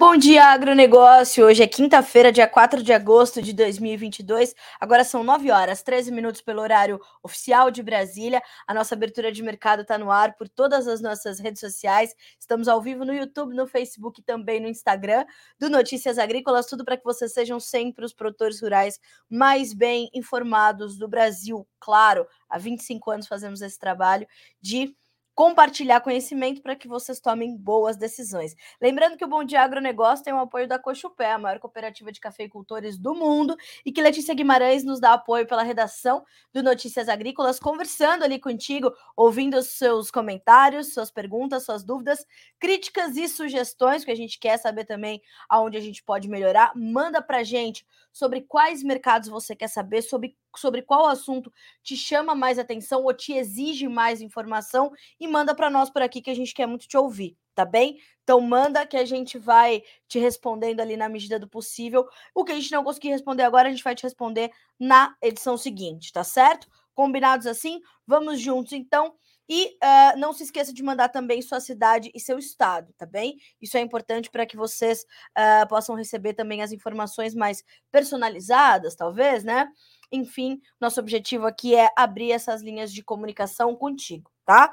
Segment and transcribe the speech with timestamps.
[0.00, 1.44] Bom dia, agronegócio.
[1.44, 4.54] Hoje é quinta-feira, dia 4 de agosto de 2022.
[4.80, 8.40] Agora são 9 horas, 13 minutos pelo horário oficial de Brasília.
[8.66, 12.14] A nossa abertura de mercado está no ar por todas as nossas redes sociais.
[12.38, 15.26] Estamos ao vivo no YouTube, no Facebook e também no Instagram
[15.58, 16.64] do Notícias Agrícolas.
[16.64, 21.68] Tudo para que vocês sejam sempre os produtores rurais mais bem informados do Brasil.
[21.78, 24.26] Claro, há 25 anos fazemos esse trabalho
[24.62, 24.96] de
[25.34, 28.54] compartilhar conhecimento para que vocês tomem boas decisões.
[28.80, 32.20] Lembrando que o Bom Dia Agronegócio tem o apoio da Cochupé, a maior cooperativa de
[32.20, 37.58] cafeicultores do mundo, e que Letícia Guimarães nos dá apoio pela redação do Notícias Agrícolas,
[37.58, 42.26] conversando ali contigo, ouvindo os seus comentários, suas perguntas, suas dúvidas,
[42.58, 46.72] críticas e sugestões, que a gente quer saber também aonde a gente pode melhorar.
[46.74, 52.34] Manda para gente sobre quais mercados você quer saber, sobre sobre qual assunto te chama
[52.34, 56.34] mais atenção ou te exige mais informação e manda para nós por aqui que a
[56.34, 57.98] gente quer muito te ouvir, tá bem?
[58.22, 62.06] Então manda que a gente vai te respondendo ali na medida do possível.
[62.34, 65.56] O que a gente não conseguir responder agora, a gente vai te responder na edição
[65.56, 66.68] seguinte, tá certo?
[66.94, 67.80] Combinados assim?
[68.06, 69.14] Vamos juntos então.
[69.52, 73.36] E uh, não se esqueça de mandar também sua cidade e seu estado, tá bem?
[73.60, 75.04] Isso é importante para que vocês
[75.36, 79.66] uh, possam receber também as informações mais personalizadas, talvez, né?
[80.12, 84.68] Enfim, nosso objetivo aqui é abrir essas linhas de comunicação contigo, tá?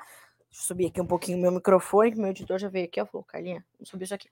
[0.50, 3.00] Deixa eu subir aqui um pouquinho o meu microfone, que meu editor já veio aqui,
[3.00, 3.06] ó.
[3.06, 4.30] Falou, Carlinha, vamos subir isso aqui.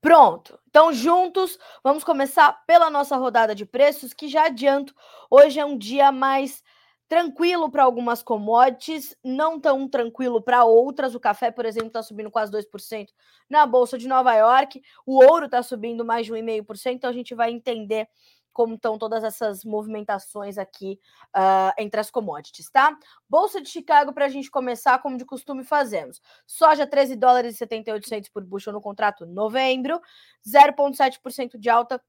[0.00, 0.58] Pronto.
[0.68, 4.94] Então, juntos, vamos começar pela nossa rodada de preços, que já adianto,
[5.30, 6.62] hoje é um dia mais
[7.10, 11.12] Tranquilo para algumas commodities, não tão tranquilo para outras.
[11.12, 13.08] O café, por exemplo, está subindo quase 2%
[13.48, 14.80] na Bolsa de Nova York.
[15.04, 16.92] O ouro está subindo mais de 1,5%.
[16.92, 18.06] Então a gente vai entender
[18.52, 20.98] como estão todas essas movimentações aqui
[21.36, 22.96] uh, entre as commodities, tá?
[23.28, 26.20] Bolsa de Chicago, para a gente começar, como de costume fazemos.
[26.46, 30.00] Soja, 13 dólares e 78 por bushel no contrato novembro,
[30.46, 32.02] 0,7% de alta.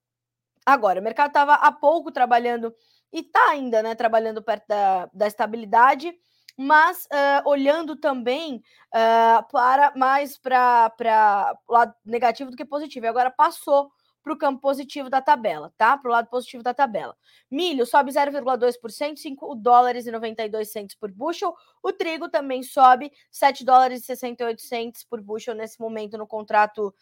[0.66, 2.74] Agora, o mercado estava há pouco trabalhando
[3.12, 6.14] e está ainda né, trabalhando perto da, da estabilidade,
[6.58, 8.64] mas uh, olhando também
[8.94, 13.06] uh, para mais para o lado negativo do que positivo.
[13.06, 13.92] E agora passou
[14.24, 15.98] para o campo positivo da tabela, tá?
[15.98, 17.16] Para o lado positivo da tabela.
[17.50, 21.54] Milho sobe 0,2%, 5 dólares e 92 centos por bushel.
[21.82, 26.94] O trigo também sobe 7 dólares e 68 centos por bushel nesse momento no contrato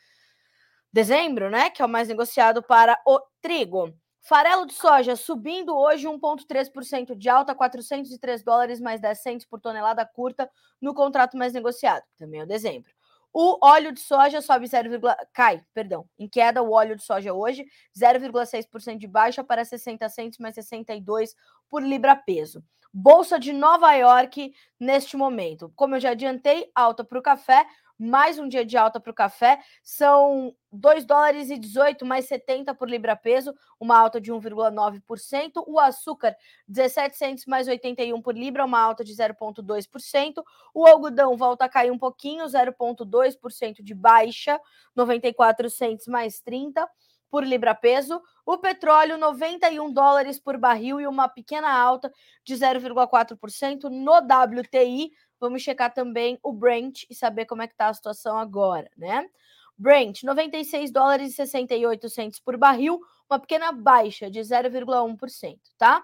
[0.91, 1.69] dezembro, né?
[1.69, 3.93] Que é o mais negociado para o trigo.
[4.21, 10.05] Farelo de soja subindo hoje 1,3% de alta, 403 dólares mais 10 centos por tonelada
[10.05, 10.49] curta
[10.81, 12.91] no contrato mais negociado, também é o dezembro.
[13.31, 14.89] O óleo de soja sobe 0,
[15.33, 20.39] cai, perdão, em queda o óleo de soja hoje, 0,6% de baixa para 60 centos
[20.39, 21.35] mais 62
[21.69, 22.63] por libra peso.
[22.91, 25.71] Bolsa de Nova York neste momento.
[25.75, 27.67] Como eu já adiantei, alta para o café,
[27.99, 29.59] mais um dia de alta para o café.
[29.83, 35.63] São 2 dólares e 18 mais 70 por libra peso, uma alta de 1,9%.
[35.67, 36.33] O açúcar,
[36.65, 40.41] 17 centos mais 81 por libra, uma alta de 0,2%.
[40.73, 44.59] O algodão volta a cair um pouquinho, 0,2% de baixa,
[44.95, 46.87] 94 centos mais 30
[47.29, 48.21] por libra peso.
[48.45, 52.11] O petróleo, 91 dólares por barril e uma pequena alta
[52.43, 55.11] de 0,4% no WTI.
[55.39, 59.29] Vamos checar também o Brent e saber como é que está a situação agora, né?
[59.77, 62.99] Brent, 96 dólares e 68 centos por barril,
[63.29, 66.03] uma pequena baixa de 0,1%, tá?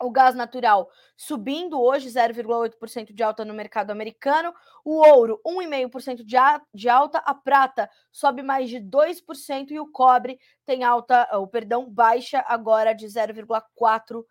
[0.00, 4.54] O gás natural subindo hoje 0,8% de alta no mercado americano.
[4.82, 6.24] O ouro, 1,5%
[6.72, 7.18] de alta.
[7.18, 12.94] A prata sobe mais de 2% e o cobre tem alta, ou perdão, baixa agora
[12.94, 14.24] de 0,4%,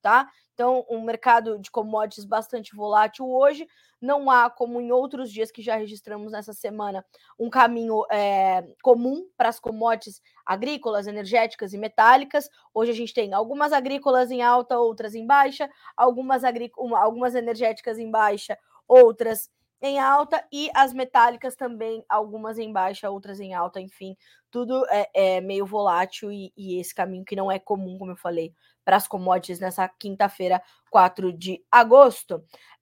[0.00, 0.28] tá?
[0.54, 3.66] Então, um mercado de commodities bastante volátil hoje.
[4.00, 7.04] Não há, como em outros dias que já registramos nessa semana,
[7.38, 12.48] um caminho é, comum para as commodities agrícolas, energéticas e metálicas.
[12.72, 18.10] Hoje a gente tem algumas agrícolas em alta, outras em baixa, algumas, algumas energéticas em
[18.10, 18.56] baixa,
[18.86, 19.50] outras
[19.80, 24.16] em alta e as metálicas também, algumas em baixa, outras em alta, enfim,
[24.50, 28.16] tudo é, é meio volátil e, e, esse caminho que não é comum, como eu
[28.16, 28.52] falei,
[28.88, 32.36] para as commodities nessa quinta-feira, 4 de agosto.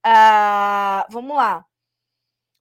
[0.05, 1.65] Uh, vamos lá.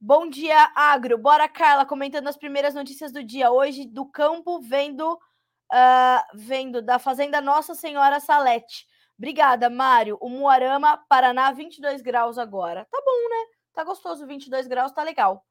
[0.01, 1.17] Bom dia, Agro.
[1.17, 3.53] Bora, Carla, comentando as primeiras notícias do dia.
[3.53, 8.85] Hoje, do campo, vendo, uh, vendo da Fazenda Nossa Senhora Salete.
[9.17, 10.19] Obrigada, Mário.
[10.21, 12.85] O Muarama, Paraná, 22 graus agora.
[12.91, 13.47] Tá bom, né?
[13.73, 15.47] Tá gostoso, 22 graus, tá legal.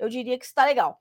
[0.00, 0.98] Eu diria que está legal.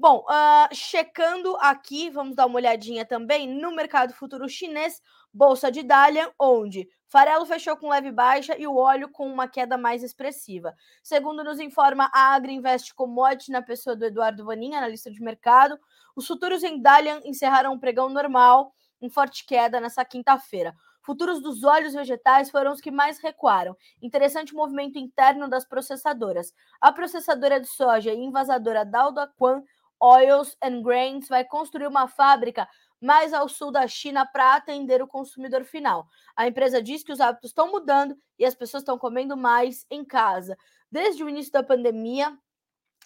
[0.00, 5.02] Bom, uh, checando aqui, vamos dar uma olhadinha também no mercado futuro chinês,
[5.34, 9.76] bolsa de Dalian, onde farelo fechou com leve baixa e o óleo com uma queda
[9.76, 10.72] mais expressiva.
[11.02, 15.76] Segundo nos informa a Agriinvest Commodity, na pessoa do Eduardo Vanin, analista de mercado,
[16.14, 18.72] os futuros em Dalian encerraram um pregão normal,
[19.02, 20.76] em forte queda nessa quinta-feira.
[21.08, 23.74] Futuros dos óleos vegetais foram os que mais recuaram.
[24.02, 26.52] Interessante movimento interno das processadoras.
[26.80, 29.62] A processadora de soja e envasadora Daldaquan
[30.00, 32.68] Oils and Grains vai construir uma fábrica
[33.00, 36.06] mais ao sul da China para atender o consumidor final.
[36.36, 40.04] A empresa diz que os hábitos estão mudando e as pessoas estão comendo mais em
[40.04, 40.56] casa.
[40.90, 42.36] Desde o início da pandemia,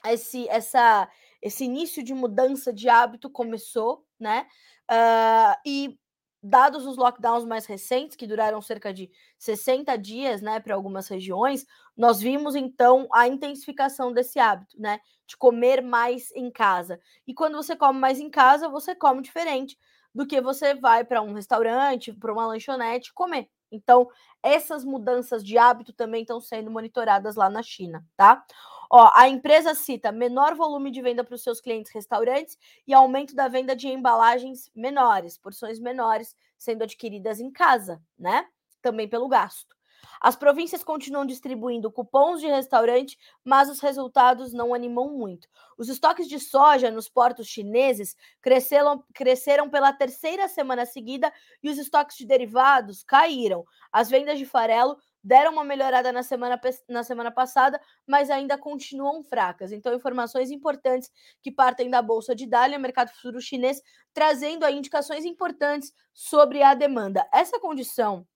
[0.07, 1.09] esse, essa,
[1.41, 4.47] esse início de mudança de hábito começou, né?
[4.91, 5.99] Uh, e
[6.43, 11.65] dados os lockdowns mais recentes, que duraram cerca de 60 dias, né, para algumas regiões,
[11.97, 17.01] nós vimos então a intensificação desse hábito, né, de comer mais em casa.
[17.27, 19.79] E quando você come mais em casa, você come diferente
[20.15, 23.49] do que você vai para um restaurante, para uma lanchonete comer.
[23.73, 24.09] Então,
[24.43, 28.45] essas mudanças de hábito também estão sendo monitoradas lá na China, tá?
[28.91, 33.35] Ó, a empresa cita menor volume de venda para os seus clientes restaurantes e aumento
[33.35, 38.47] da venda de embalagens menores, porções menores sendo adquiridas em casa, né?
[38.83, 39.75] Também pelo gasto.
[40.21, 45.49] As províncias continuam distribuindo cupons de restaurante, mas os resultados não animam muito.
[45.77, 51.33] Os estoques de soja nos portos chineses cresceram, cresceram pela terceira semana seguida
[51.63, 53.65] e os estoques de derivados caíram.
[53.93, 59.23] As vendas de farelo deram uma melhorada na semana, na semana passada, mas ainda continuam
[59.23, 59.71] fracas.
[59.71, 61.11] Então, informações importantes
[61.41, 63.81] que partem da Bolsa de Dália, mercado futuro chinês,
[64.13, 67.27] trazendo aí indicações importantes sobre a demanda.
[67.33, 68.27] Essa condição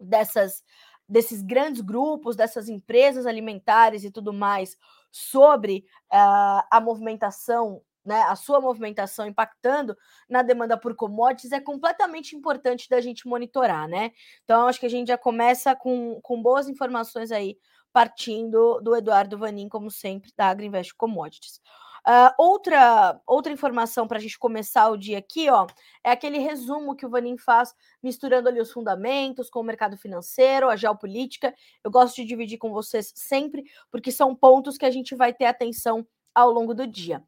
[0.00, 0.62] dessas
[1.08, 4.76] desses grandes grupos, dessas empresas alimentares e tudo mais,
[5.10, 9.96] sobre uh, a movimentação né, a sua movimentação impactando
[10.28, 14.12] na demanda por commodities é completamente importante da gente monitorar, né?
[14.44, 17.56] Então, acho que a gente já começa com, com boas informações aí,
[17.92, 21.60] partindo do Eduardo Vanin, como sempre, da Agriinvest Commodities.
[22.06, 25.66] Uh, outra, outra informação para a gente começar o dia aqui, ó,
[26.04, 30.68] é aquele resumo que o Vanin faz, misturando ali os fundamentos com o mercado financeiro,
[30.68, 31.54] a geopolítica.
[31.82, 35.46] Eu gosto de dividir com vocês sempre, porque são pontos que a gente vai ter
[35.46, 37.22] atenção ao longo do dia.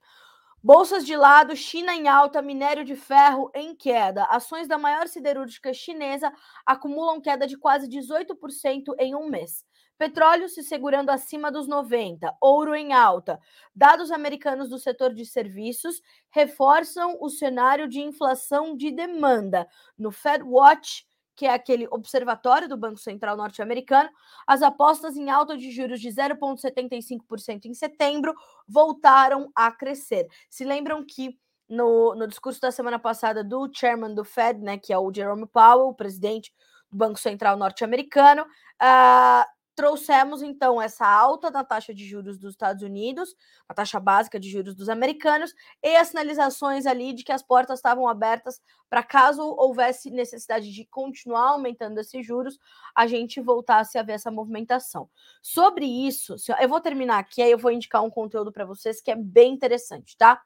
[0.62, 4.24] Bolsas de lado, China em alta, minério de ferro em queda.
[4.24, 6.32] Ações da maior siderúrgica chinesa
[6.66, 9.64] acumulam queda de quase 18% em um mês.
[9.98, 13.40] Petróleo se segurando acima dos 90, ouro em alta.
[13.74, 19.66] Dados americanos do setor de serviços reforçam o cenário de inflação de demanda.
[19.98, 24.10] No Fed Watch, que é aquele observatório do Banco Central norte-americano,
[24.46, 28.34] as apostas em alta de juros de 0,75% em setembro
[28.66, 30.26] voltaram a crescer.
[30.48, 34.92] Se lembram que no, no discurso da semana passada do chairman do Fed, né, que
[34.92, 36.52] é o Jerome Powell, o presidente
[36.90, 42.82] do Banco Central norte-americano, uh, trouxemos então essa alta da taxa de juros dos Estados
[42.82, 43.36] Unidos,
[43.68, 47.78] a taxa básica de juros dos americanos, e as sinalizações ali de que as portas
[47.78, 52.58] estavam abertas para caso houvesse necessidade de continuar aumentando esses juros,
[52.94, 55.10] a gente voltasse a ver essa movimentação.
[55.42, 59.10] Sobre isso, eu vou terminar aqui, aí eu vou indicar um conteúdo para vocês que
[59.10, 60.42] é bem interessante, tá?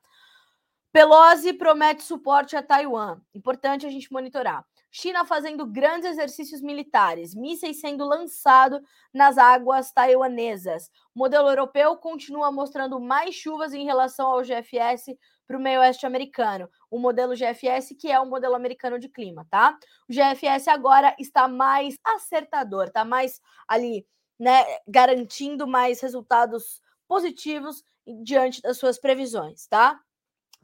[0.93, 3.21] Pelosi promete suporte a Taiwan.
[3.33, 4.67] Importante a gente monitorar.
[4.91, 8.81] China fazendo grandes exercícios militares, mísseis sendo lançados
[9.15, 10.91] nas águas taiwanesas.
[11.15, 15.17] O modelo europeu continua mostrando mais chuvas em relação ao GFS
[15.47, 16.69] para o meio oeste americano.
[16.91, 19.77] O modelo GFS, que é o modelo americano de clima, tá?
[20.09, 24.07] O GFS agora está mais acertador, está mais ali,
[24.39, 27.83] né, garantindo mais resultados positivos
[28.23, 30.01] diante das suas previsões, tá?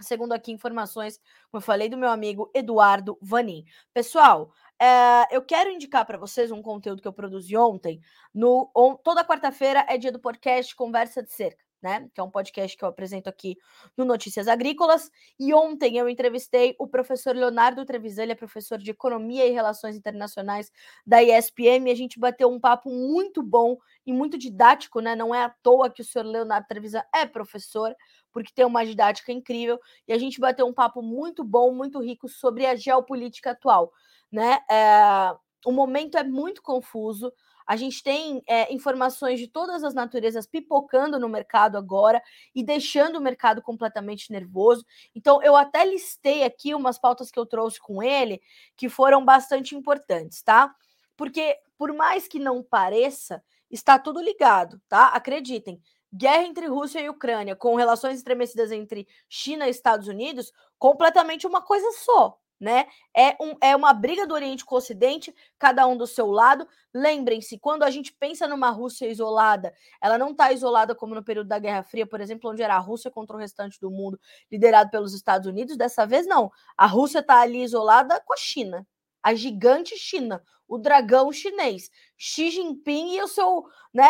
[0.00, 1.18] Segundo aqui informações,
[1.50, 3.64] como eu falei, do meu amigo Eduardo Vanin.
[3.92, 8.00] Pessoal, é, eu quero indicar para vocês um conteúdo que eu produzi ontem.
[8.34, 12.08] No, on, toda quarta-feira é dia do podcast Conversa de Cerca né?
[12.12, 13.56] Que é um podcast que eu apresento aqui
[13.96, 15.10] no Notícias Agrícolas.
[15.38, 19.96] E ontem eu entrevistei o professor Leonardo Trevisan, ele é professor de Economia e Relações
[19.96, 20.70] Internacionais
[21.06, 25.14] da ESPM, e a gente bateu um papo muito bom e muito didático, né?
[25.14, 27.94] Não é à toa que o senhor Leonardo Trevisan é professor,
[28.36, 32.28] porque tem uma didática incrível, e a gente bateu um papo muito bom, muito rico
[32.28, 33.90] sobre a geopolítica atual,
[34.30, 34.58] né?
[34.70, 37.32] É, o momento é muito confuso,
[37.66, 42.22] a gente tem é, informações de todas as naturezas pipocando no mercado agora
[42.54, 44.84] e deixando o mercado completamente nervoso.
[45.14, 48.42] Então, eu até listei aqui umas pautas que eu trouxe com ele
[48.76, 50.74] que foram bastante importantes, tá?
[51.16, 55.06] Porque, por mais que não pareça, está tudo ligado, tá?
[55.06, 55.80] Acreditem.
[56.12, 61.62] Guerra entre Rússia e Ucrânia, com relações estremecidas entre China e Estados Unidos, completamente uma
[61.62, 62.86] coisa só né?
[63.14, 66.66] É, um, é uma briga do Oriente com o Ocidente, cada um do seu lado.
[66.94, 71.48] Lembrem-se, quando a gente pensa numa Rússia isolada, ela não está isolada como no período
[71.48, 74.18] da Guerra Fria, por exemplo, onde era a Rússia contra o restante do mundo,
[74.50, 75.76] liderado pelos Estados Unidos.
[75.76, 76.50] Dessa vez, não.
[76.76, 78.86] A Rússia está ali isolada com a China,
[79.26, 84.06] a gigante China, o dragão chinês, Xi Jinping e o seu, né,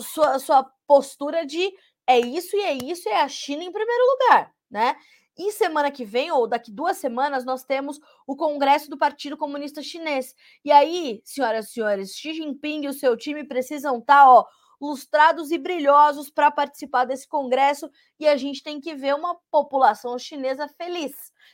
[0.00, 1.70] sua, sua postura de
[2.06, 4.96] é isso e é isso, é a China em primeiro lugar, né?
[5.36, 9.82] E semana que vem, ou daqui duas semanas, nós temos o Congresso do Partido Comunista
[9.82, 10.34] Chinês.
[10.64, 14.46] E aí, senhoras e senhores, Xi Jinping e o seu time precisam estar, tá, ó,
[14.80, 20.18] lustrados e brilhosos para participar desse congresso e a gente tem que ver uma população
[20.18, 21.12] chinesa feliz.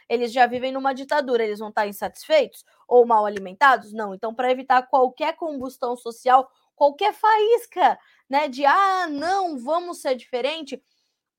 [0.08, 3.92] Eles já vivem numa ditadura, eles vão estar tá insatisfeitos ou mal alimentados?
[3.92, 4.14] Não.
[4.14, 7.98] Então, para evitar qualquer combustão social, qualquer faísca,
[8.28, 10.82] né, de ah, não, vamos ser diferente,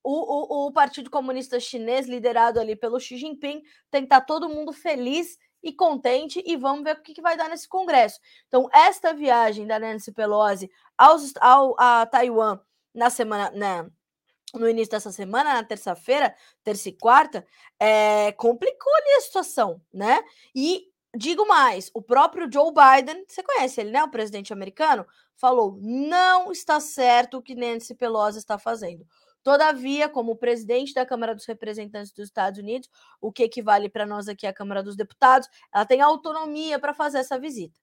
[0.04, 4.26] o, o, o Partido Comunista Chinês, liderado ali pelo Xi Jinping, tem que estar tá
[4.26, 8.18] todo mundo feliz e contente e vamos ver o que, que vai dar nesse congresso.
[8.48, 12.58] Então, esta viagem da Nancy Pelosi aos, ao, a Taiwan
[12.94, 13.90] na semana, né,
[14.54, 17.46] no início dessa semana, na terça-feira, terça e quarta,
[17.80, 20.20] é, complicou ali a situação, né?
[20.54, 24.02] E digo mais, o próprio Joe Biden, você conhece ele, né?
[24.04, 29.06] O presidente americano, falou: não está certo o que Nancy Pelosi está fazendo.
[29.42, 32.88] Todavia, como presidente da Câmara dos Representantes dos Estados Unidos,
[33.20, 37.18] o que equivale para nós aqui à Câmara dos Deputados, ela tem autonomia para fazer
[37.18, 37.78] essa visita.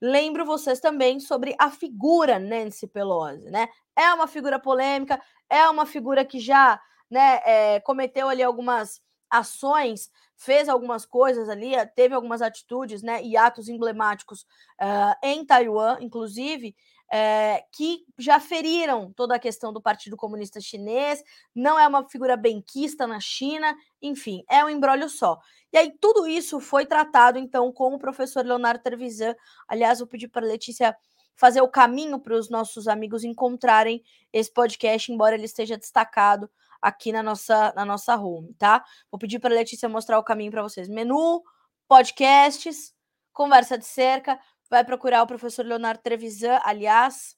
[0.00, 3.68] Lembro vocês também sobre a figura Nancy Pelosi, né?
[3.96, 10.10] É uma figura polêmica, é uma figura que já né, é, cometeu ali algumas ações,
[10.36, 14.42] fez algumas coisas ali, teve algumas atitudes né, e atos emblemáticos
[14.80, 16.74] uh, em Taiwan, inclusive,
[17.12, 21.22] é, que já feriram toda a questão do Partido Comunista Chinês,
[21.54, 25.38] não é uma figura benquista na China, enfim, é um embrólio só.
[25.72, 29.34] E aí tudo isso foi tratado, então, com o professor Leonardo Trevisan.
[29.68, 30.96] Aliás, vou pedir para Letícia
[31.36, 36.48] fazer o caminho para os nossos amigos encontrarem esse podcast, embora ele esteja destacado
[36.80, 38.84] aqui na nossa, na nossa home, tá?
[39.10, 40.88] Vou pedir para a Letícia mostrar o caminho para vocês.
[40.88, 41.42] Menu,
[41.88, 42.94] podcasts,
[43.32, 44.38] conversa de cerca
[44.74, 46.58] vai procurar o professor Leonardo Trevisan.
[46.64, 47.36] Aliás,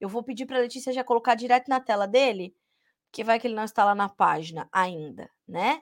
[0.00, 2.56] eu vou pedir para a Letícia já colocar direto na tela dele,
[3.12, 5.80] que vai que ele não está lá na página ainda, né?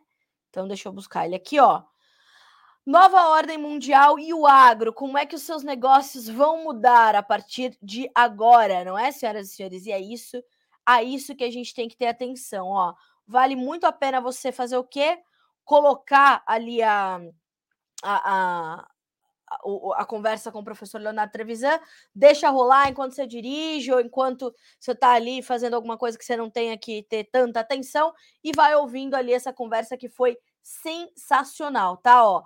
[0.50, 1.82] Então, deixa eu buscar ele aqui, ó.
[2.84, 7.22] Nova ordem mundial e o agro, como é que os seus negócios vão mudar a
[7.22, 9.86] partir de agora, não é, senhoras e senhores?
[9.86, 10.42] E é isso,
[10.84, 12.94] a isso que a gente tem que ter atenção, ó.
[13.26, 15.18] Vale muito a pena você fazer o quê?
[15.64, 17.20] Colocar ali a,
[18.02, 18.90] a, a,
[19.96, 21.78] a, conversa com o professor Leonardo Trevisan,
[22.14, 26.36] deixa rolar enquanto você dirige ou enquanto você está ali fazendo alguma coisa que você
[26.36, 28.12] não tenha que ter tanta atenção
[28.44, 32.24] e vai ouvindo ali essa conversa que foi sensacional, tá?
[32.24, 32.42] Ó,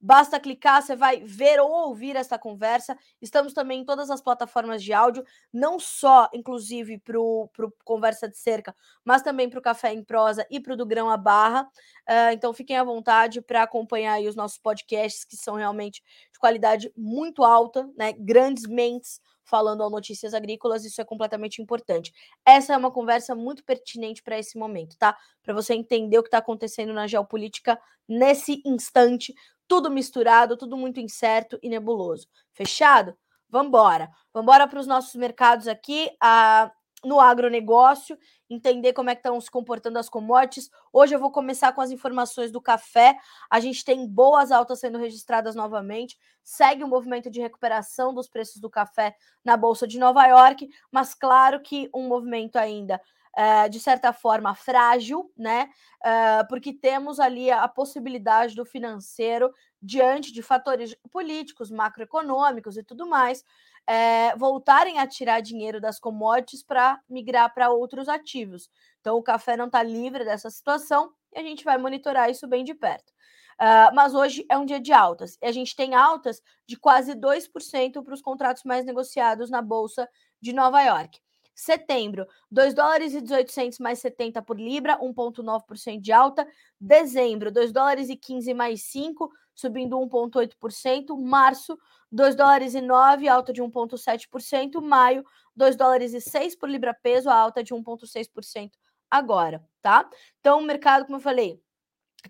[0.00, 2.96] Basta clicar, você vai ver ou ouvir essa conversa.
[3.20, 7.50] Estamos também em todas as plataformas de áudio, não só, inclusive, para o
[7.84, 8.74] Conversa de Cerca,
[9.04, 11.62] mas também para o Café em Prosa e para o do Grão a Barra.
[12.08, 16.02] Uh, então, fiquem à vontade para acompanhar os nossos podcasts, que são realmente
[16.32, 18.12] de qualidade muito alta, né?
[18.12, 22.12] Grandes mentes falando ao Notícias Agrícolas, isso é completamente importante.
[22.46, 25.16] Essa é uma conversa muito pertinente para esse momento, tá?
[25.42, 29.34] Para você entender o que está acontecendo na geopolítica nesse instante,
[29.68, 32.26] tudo misturado, tudo muito incerto e nebuloso.
[32.52, 33.16] Fechado?
[33.48, 34.10] Vambora.
[34.32, 36.10] Vambora para os nossos mercados aqui.
[36.20, 36.72] A,
[37.04, 38.18] no agronegócio,
[38.50, 40.68] entender como é que estão se comportando as commodities.
[40.92, 43.16] Hoje eu vou começar com as informações do café.
[43.48, 46.18] A gente tem boas altas sendo registradas novamente.
[46.42, 51.14] Segue o movimento de recuperação dos preços do café na Bolsa de Nova York, mas
[51.14, 53.00] claro que um movimento ainda
[53.38, 55.70] uh, de certa forma, frágil, né?
[56.00, 63.06] Uh, porque temos ali a, possibilidade do financeiro, diante de fatores políticos, macroeconômicos e tudo
[63.06, 68.68] mais, uh, voltarem a tirar dinheiro das commodities para migrar para outros ativos.
[69.00, 72.64] Então, o café não está livre dessa situação e a gente vai monitorar isso bem
[72.64, 73.12] de perto.
[73.60, 75.36] Uh, mas hoje é um dia de altas.
[75.42, 80.08] E a gente tem altas de quase 2% para os contratos mais negociados na Bolsa
[80.40, 81.20] de Nova York.
[81.58, 86.46] Setembro, 2 dólares e 18 mais 70 por libra, 1,9% de alta.
[86.80, 91.20] Dezembro, 2 dólares e 15 mais 5, subindo 1,8%.
[91.20, 91.76] Março,
[92.12, 94.80] 2 dólares e 9, alta de 1,7%.
[94.80, 95.24] Maio,
[95.56, 98.70] 2 dólares e 6 por libra peso, alta de 1,6%
[99.10, 100.08] agora, tá?
[100.38, 101.60] Então, o mercado, como eu falei,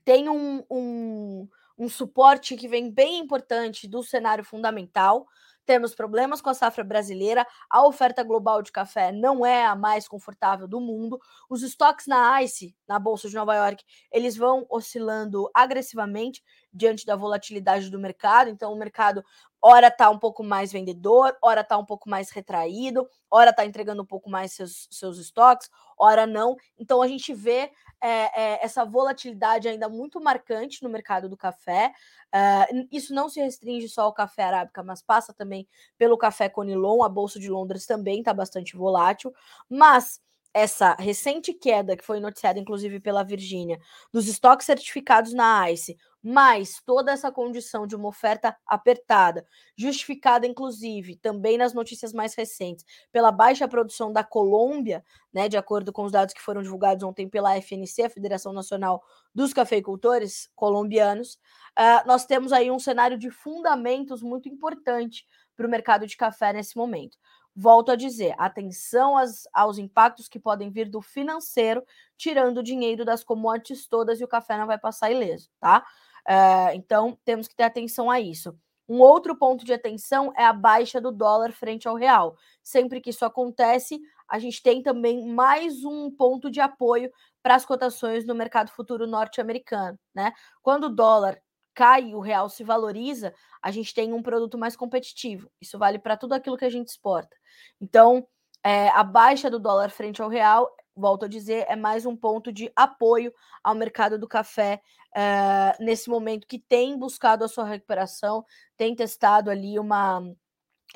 [0.06, 5.26] tem um, um, um suporte que vem bem importante do cenário fundamental
[5.68, 10.08] temos problemas com a safra brasileira, a oferta global de café não é a mais
[10.08, 11.20] confortável do mundo,
[11.50, 16.42] os estoques na ICE, na Bolsa de Nova York, eles vão oscilando agressivamente
[16.78, 19.25] diante da volatilidade do mercado, então o mercado
[19.61, 24.02] ora está um pouco mais vendedor, ora está um pouco mais retraído, ora está entregando
[24.02, 25.68] um pouco mais seus, seus estoques,
[25.99, 26.56] ora não.
[26.78, 27.70] Então a gente vê
[28.00, 31.92] é, é, essa volatilidade ainda muito marcante no mercado do café.
[32.28, 35.66] Uh, isso não se restringe só ao café arábica, mas passa também
[35.97, 37.02] pelo café Conilon.
[37.02, 39.35] A Bolsa de Londres também está bastante volátil,
[39.68, 40.20] mas
[40.58, 43.78] essa recente queda, que foi noticiada inclusive pela Virgínia,
[44.12, 49.46] dos estoques certificados na ICE, mais toda essa condição de uma oferta apertada,
[49.76, 55.92] justificada inclusive também nas notícias mais recentes pela baixa produção da Colômbia, né, de acordo
[55.92, 59.02] com os dados que foram divulgados ontem pela FNC, a Federação Nacional
[59.34, 61.34] dos Cafeicultores Colombianos,
[61.78, 65.24] uh, nós temos aí um cenário de fundamentos muito importante
[65.56, 67.16] para o mercado de café nesse momento.
[67.60, 71.82] Volto a dizer, atenção aos, aos impactos que podem vir do financeiro,
[72.16, 75.84] tirando o dinheiro das commodities todas e o café não vai passar ileso, tá?
[76.20, 78.56] Uh, então, temos que ter atenção a isso.
[78.88, 82.36] Um outro ponto de atenção é a baixa do dólar frente ao real.
[82.62, 87.10] Sempre que isso acontece, a gente tem também mais um ponto de apoio
[87.42, 90.32] para as cotações no mercado futuro norte-americano, né?
[90.62, 91.42] Quando o dólar
[91.78, 95.49] cai e o real se valoriza, a gente tem um produto mais competitivo.
[95.60, 97.36] Isso vale para tudo aquilo que a gente exporta.
[97.80, 98.26] Então,
[98.64, 102.52] é, a baixa do dólar frente ao real, volto a dizer, é mais um ponto
[102.52, 104.82] de apoio ao mercado do café
[105.14, 108.45] é, nesse momento que tem buscado a sua recuperação,
[108.76, 110.21] tem testado ali uma,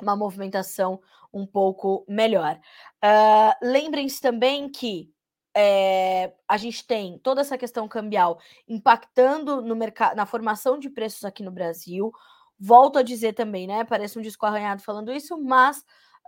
[0.01, 0.99] uma movimentação
[1.33, 2.59] um pouco melhor.
[3.01, 5.12] Uh, Lembrem-se também que
[5.55, 11.23] é, a gente tem toda essa questão cambial impactando no mercado, na formação de preços
[11.23, 12.11] aqui no Brasil.
[12.59, 13.83] Volto a dizer também, né?
[13.83, 15.79] Parece um disco arranhado falando isso, mas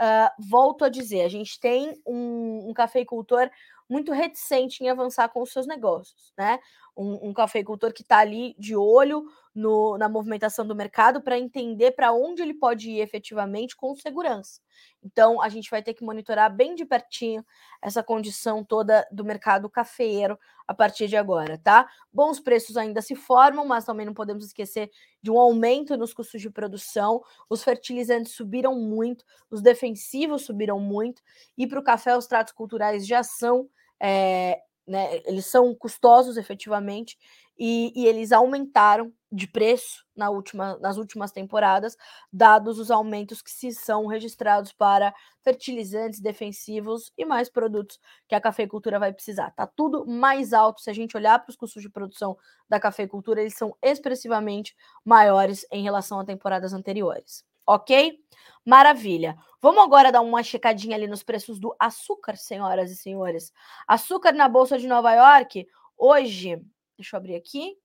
[0.01, 3.49] uh, volto a dizer, a gente tem um, um cafeicultor
[3.89, 6.59] muito reticente em avançar com os seus negócios, né?
[6.97, 11.91] Um, um cafeicultor que está ali de olho no, na movimentação do mercado para entender
[11.91, 14.59] para onde ele pode ir efetivamente com segurança.
[15.01, 17.45] Então, a gente vai ter que monitorar bem de pertinho
[17.81, 21.87] essa condição toda do mercado cafeeiro a partir de agora, tá?
[22.11, 26.41] Bons preços ainda se formam, mas também não podemos esquecer de um aumento nos custos
[26.41, 27.23] de produção.
[27.49, 31.21] Os fertilizantes subiram muito, os defensivos subiram muito,
[31.57, 33.69] e para o café, os tratos culturais já são
[34.01, 37.17] é, né, eles são custosos efetivamente
[37.57, 41.95] e, e, eles aumentaram de preço na última, nas últimas temporadas,
[42.31, 48.41] dados os aumentos que se são registrados para fertilizantes defensivos e mais produtos que a
[48.41, 49.51] cafeicultura vai precisar.
[49.51, 53.41] Tá tudo mais alto se a gente olhar para os custos de produção da cafeicultura,
[53.41, 58.19] eles são expressivamente maiores em relação a temporadas anteriores ok?
[58.65, 59.37] Maravilha.
[59.61, 63.51] Vamos agora dar uma checadinha ali nos preços do açúcar, senhoras e senhores.
[63.87, 66.61] Açúcar na Bolsa de Nova York, hoje,
[66.97, 67.77] deixa eu abrir aqui,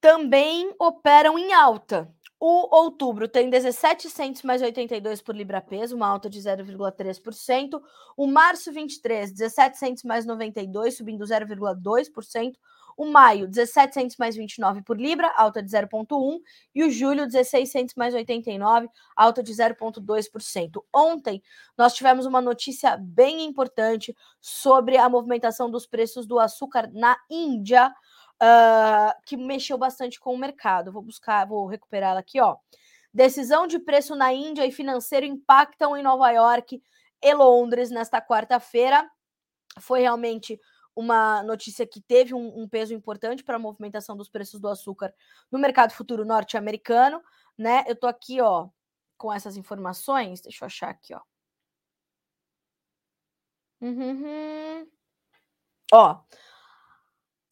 [0.00, 2.12] também operam em alta.
[2.42, 7.78] O outubro tem 17 centos mais 82 por libra peso, uma alta de 0,3%.
[8.16, 12.54] O março 23, 17 centos mais 92, subindo 0,2%.
[13.00, 16.38] O maio, 17 centos mais 29 por libra, alta de 0,1%.
[16.74, 20.84] E o julho, 16 centos mais 89, alta de 0,2%.
[20.94, 21.42] Ontem,
[21.78, 27.88] nós tivemos uma notícia bem importante sobre a movimentação dos preços do açúcar na Índia,
[27.88, 30.92] uh, que mexeu bastante com o mercado.
[30.92, 32.58] Vou buscar, vou recuperar ela aqui, ó.
[33.14, 36.82] Decisão de preço na Índia e financeiro impactam em Nova York
[37.22, 39.10] e Londres nesta quarta-feira.
[39.78, 40.60] Foi realmente
[41.00, 45.14] uma notícia que teve um, um peso importante para a movimentação dos preços do açúcar
[45.50, 47.22] no mercado futuro norte-americano,
[47.58, 47.84] né?
[47.88, 48.68] Eu tô aqui, ó,
[49.18, 50.40] com essas informações.
[50.40, 51.20] Deixa eu achar aqui, ó.
[53.80, 54.86] Uhum.
[55.92, 56.20] Ó,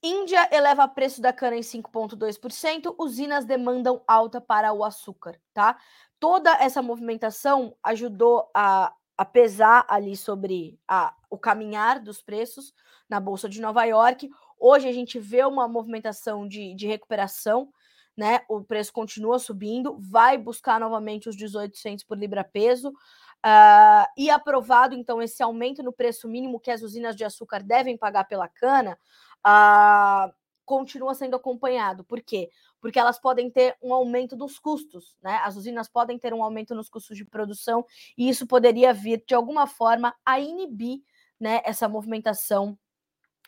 [0.02, 5.76] Índia eleva preço da cana em 5,2%, usinas demandam alta para o açúcar, tá?
[6.20, 12.72] Toda essa movimentação ajudou a, a pesar ali sobre a, o caminhar dos preços
[13.10, 14.30] na Bolsa de Nova York.
[14.60, 17.68] Hoje a gente vê uma movimentação de, de recuperação,
[18.16, 18.42] né?
[18.48, 22.90] O preço continua subindo, vai buscar novamente os 1800 por libra peso.
[22.90, 27.96] Uh, e aprovado, então, esse aumento no preço mínimo que as usinas de açúcar devem
[27.96, 28.96] pagar pela cana,
[29.44, 30.32] uh,
[30.64, 32.04] continua sendo acompanhado.
[32.04, 32.50] Por quê?
[32.80, 35.40] Porque elas podem ter um aumento dos custos, né?
[35.44, 37.84] As usinas podem ter um aumento nos custos de produção
[38.16, 41.00] e isso poderia vir, de alguma forma, a inibir
[41.40, 42.78] né, essa movimentação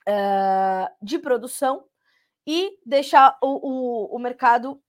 [0.09, 1.85] uh, de produção
[2.47, 4.81] e deixar o, o, o mercado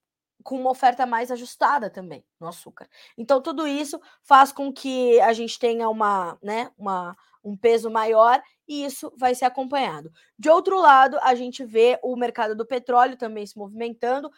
[0.43, 2.87] com uma oferta mais ajustada também no açúcar.
[3.17, 8.41] Então, tudo isso faz com que a gente tenha uma, né, uma, um peso maior
[8.67, 10.11] e isso vai ser acompanhado.
[10.37, 14.31] De outro lado, a gente vê o mercado do petróleo também se movimentando.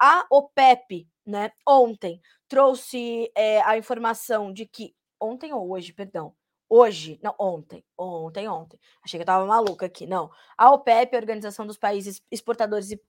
[0.00, 6.34] A OPEP, né, ontem trouxe é, a informação de que ontem ou hoje, perdão,
[6.76, 8.80] Hoje, não, ontem, ontem, ontem.
[9.00, 10.08] Achei que eu tava maluca aqui.
[10.08, 10.28] Não.
[10.58, 13.00] A OPEP, a Organização dos Países Exportadores e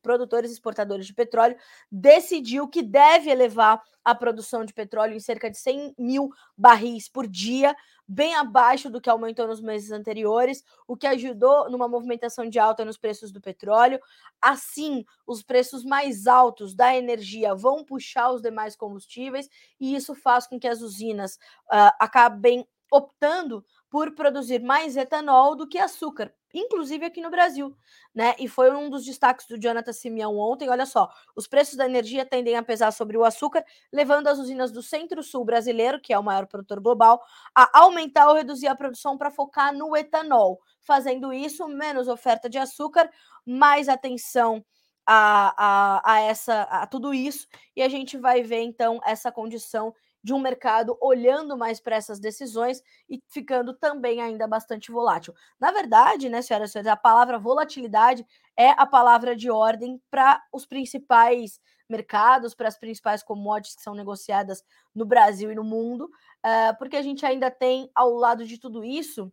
[0.00, 1.56] Produtores e Exportadores de Petróleo,
[1.90, 7.26] decidiu que deve elevar a produção de petróleo em cerca de 100 mil barris por
[7.26, 7.74] dia,
[8.06, 12.84] bem abaixo do que aumentou nos meses anteriores, o que ajudou numa movimentação de alta
[12.84, 13.98] nos preços do petróleo.
[14.40, 19.48] Assim, os preços mais altos da energia vão puxar os demais combustíveis,
[19.80, 25.66] e isso faz com que as usinas uh, acabem optando por produzir mais etanol do
[25.66, 27.74] que açúcar, inclusive aqui no Brasil,
[28.14, 28.34] né?
[28.38, 30.68] E foi um dos destaques do Jonathan Simeão ontem.
[30.68, 34.70] Olha só, os preços da energia tendem a pesar sobre o açúcar, levando as usinas
[34.72, 37.22] do Centro-Sul brasileiro, que é o maior produtor global,
[37.54, 40.60] a aumentar ou reduzir a produção para focar no etanol.
[40.80, 43.10] Fazendo isso, menos oferta de açúcar,
[43.44, 44.64] mais atenção
[45.06, 49.94] a, a, a, essa, a tudo isso, e a gente vai ver então essa condição
[50.22, 55.34] de um mercado olhando mais para essas decisões e ficando também ainda bastante volátil.
[55.58, 58.26] Na verdade, né, senhoras e senhores, a palavra volatilidade
[58.56, 63.94] é a palavra de ordem para os principais mercados, para as principais commodities que são
[63.94, 64.62] negociadas
[64.94, 68.84] no Brasil e no mundo, uh, porque a gente ainda tem, ao lado de tudo
[68.84, 69.32] isso,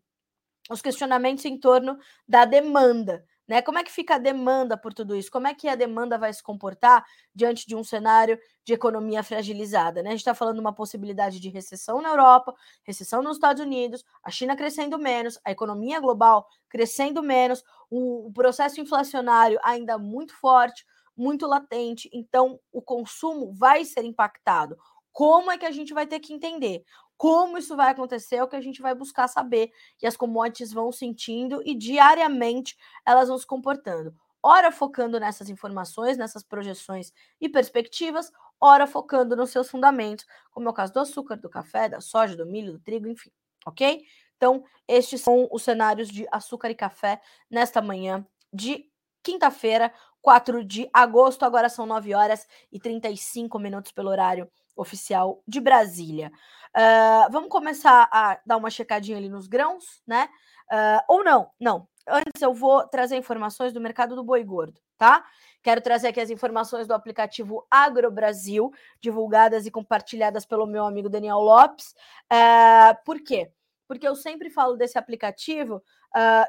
[0.70, 3.26] os questionamentos em torno da demanda.
[3.48, 3.62] Né?
[3.62, 5.30] Como é que fica a demanda por tudo isso?
[5.30, 10.02] Como é que a demanda vai se comportar diante de um cenário de economia fragilizada?
[10.02, 10.10] Né?
[10.10, 12.54] A gente está falando de uma possibilidade de recessão na Europa,
[12.84, 18.34] recessão nos Estados Unidos, a China crescendo menos, a economia global crescendo menos, o, o
[18.34, 24.76] processo inflacionário ainda muito forte, muito latente, então o consumo vai ser impactado.
[25.12, 26.84] Como é que a gente vai ter que entender?
[27.18, 29.72] Como isso vai acontecer é o que a gente vai buscar saber.
[30.02, 32.76] E as commodities vão sentindo e diariamente
[33.06, 34.14] elas vão se comportando.
[34.44, 40.72] Ora focando nessas informações, nessas projeções e perspectivas, ora focando nos seus fundamentos, como é
[40.72, 43.32] o caso do açúcar, do café, da soja, do milho, do trigo, enfim,
[43.66, 44.04] ok?
[44.38, 48.24] Então, estes são os cenários de açúcar e café nesta manhã
[48.54, 48.86] de
[49.24, 51.44] quinta-feira, 4 de agosto.
[51.44, 56.32] Agora são 9 horas e 35 minutos pelo horário oficial de Brasília.
[56.76, 60.28] Uh, vamos começar a dar uma checadinha ali nos grãos, né?
[60.72, 61.88] Uh, ou não, não.
[62.08, 65.26] Antes eu vou trazer informações do mercado do boi gordo, tá?
[65.64, 71.10] Quero trazer aqui as informações do aplicativo Agro Brasil, divulgadas e compartilhadas pelo meu amigo
[71.10, 71.96] Daniel Lopes.
[72.32, 73.52] Uh, por quê?
[73.88, 75.82] Porque eu sempre falo desse aplicativo,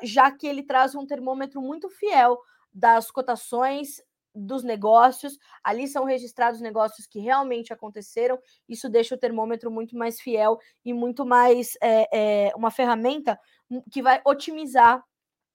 [0.02, 2.38] já que ele traz um termômetro muito fiel
[2.72, 4.00] das cotações
[4.36, 8.38] dos negócios, ali são registrados negócios que realmente aconteceram.
[8.68, 12.08] Isso deixa o termômetro muito mais fiel e muito mais é,
[12.48, 13.38] é, uma ferramenta
[13.90, 15.02] que vai otimizar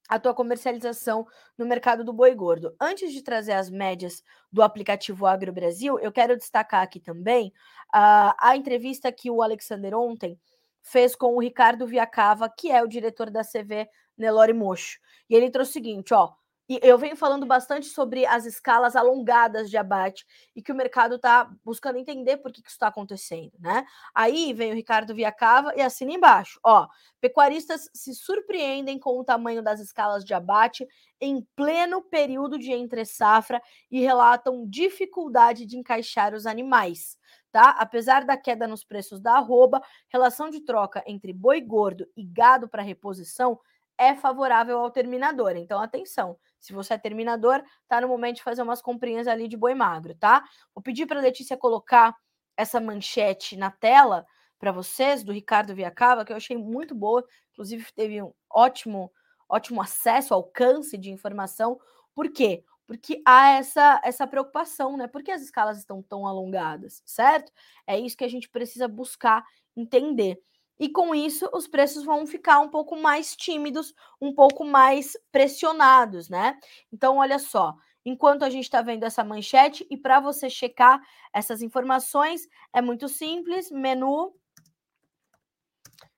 [0.09, 1.25] a tua comercialização
[1.57, 2.75] no mercado do boi gordo.
[2.81, 7.47] Antes de trazer as médias do aplicativo Agro Brasil, eu quero destacar aqui também
[7.95, 10.37] uh, a entrevista que o Alexander ontem
[10.81, 14.99] fez com o Ricardo Viacava, que é o diretor da CV Nelore Mocho.
[15.29, 16.33] E ele trouxe o seguinte, ó,
[16.69, 21.15] e eu venho falando bastante sobre as escalas alongadas de abate e que o mercado
[21.15, 23.85] está buscando entender por que, que isso está acontecendo, né?
[24.15, 26.59] Aí vem o Ricardo Viacava e assina embaixo.
[26.63, 26.87] Ó,
[27.19, 30.87] pecuaristas se surpreendem com o tamanho das escalas de abate
[31.19, 37.17] em pleno período de entre-safra e relatam dificuldade de encaixar os animais.
[37.51, 37.71] Tá?
[37.71, 42.69] Apesar da queda nos preços da arroba, relação de troca entre boi gordo e gado
[42.69, 43.59] para reposição
[43.97, 45.55] é favorável ao terminador.
[45.55, 49.57] Então, atenção, se você é terminador, tá no momento de fazer umas comprinhas ali de
[49.57, 50.43] boi magro, tá?
[50.73, 52.15] Vou pedir para a Letícia colocar
[52.57, 54.25] essa manchete na tela
[54.59, 59.11] para vocês, do Ricardo Viacava, que eu achei muito boa, inclusive teve um ótimo,
[59.49, 61.79] ótimo acesso, alcance de informação.
[62.13, 62.63] Por quê?
[62.85, 65.07] Porque há essa, essa preocupação, né?
[65.07, 67.51] Por que as escalas estão tão alongadas, certo?
[67.87, 69.43] É isso que a gente precisa buscar
[69.75, 70.39] entender.
[70.81, 76.27] E com isso, os preços vão ficar um pouco mais tímidos, um pouco mais pressionados,
[76.27, 76.57] né?
[76.91, 80.99] Então, olha só, enquanto a gente está vendo essa manchete, e para você checar
[81.31, 84.33] essas informações, é muito simples: menu,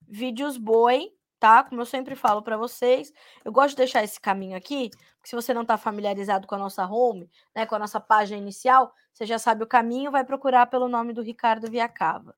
[0.07, 1.65] vídeos boi, tá?
[1.65, 3.11] Como eu sempre falo para vocês,
[3.43, 6.59] eu gosto de deixar esse caminho aqui, porque se você não está familiarizado com a
[6.59, 10.67] nossa home, né, com a nossa página inicial, você já sabe o caminho, vai procurar
[10.67, 12.33] pelo nome do Ricardo Viacava,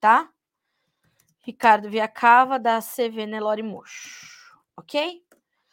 [0.00, 0.30] tá?
[1.46, 4.58] Ricardo Viacava, da CV Nelore Mocho.
[4.76, 5.22] Ok?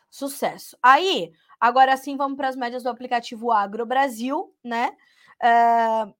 [0.07, 0.77] Sucesso.
[0.83, 4.95] Aí, agora sim, vamos para as médias do aplicativo Agro Brasil, né?
[5.41, 6.13] uh,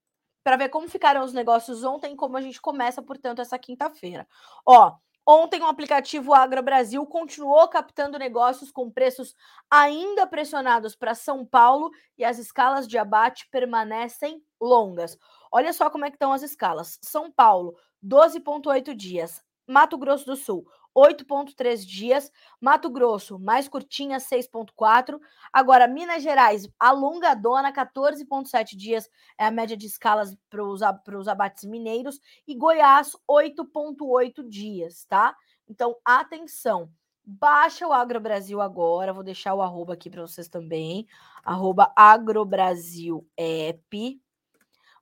[0.44, 4.28] para ver como ficaram os negócios ontem, como a gente começa, portanto, essa quinta-feira.
[4.66, 9.34] Ó, Ontem, o aplicativo Agro Brasil continuou captando negócios com preços
[9.72, 15.18] ainda pressionados para São Paulo e as escalas de abate permanecem longas.
[15.56, 16.98] Olha só como é que estão as escalas.
[17.00, 19.40] São Paulo, 12,8 dias.
[19.68, 22.32] Mato Grosso do Sul, 8,3 dias.
[22.60, 25.20] Mato Grosso, mais curtinha, 6,4.
[25.54, 32.20] Agora, Minas Gerais, alongadona, 14,7 dias é a média de escalas para os abates mineiros.
[32.48, 35.36] E Goiás, 8,8 dias, tá?
[35.70, 36.90] Então, atenção.
[37.24, 39.14] Baixa o Agrobrasil agora.
[39.14, 41.08] Vou deixar o arroba aqui para vocês também.
[41.46, 44.23] Arroba Agrobrasil App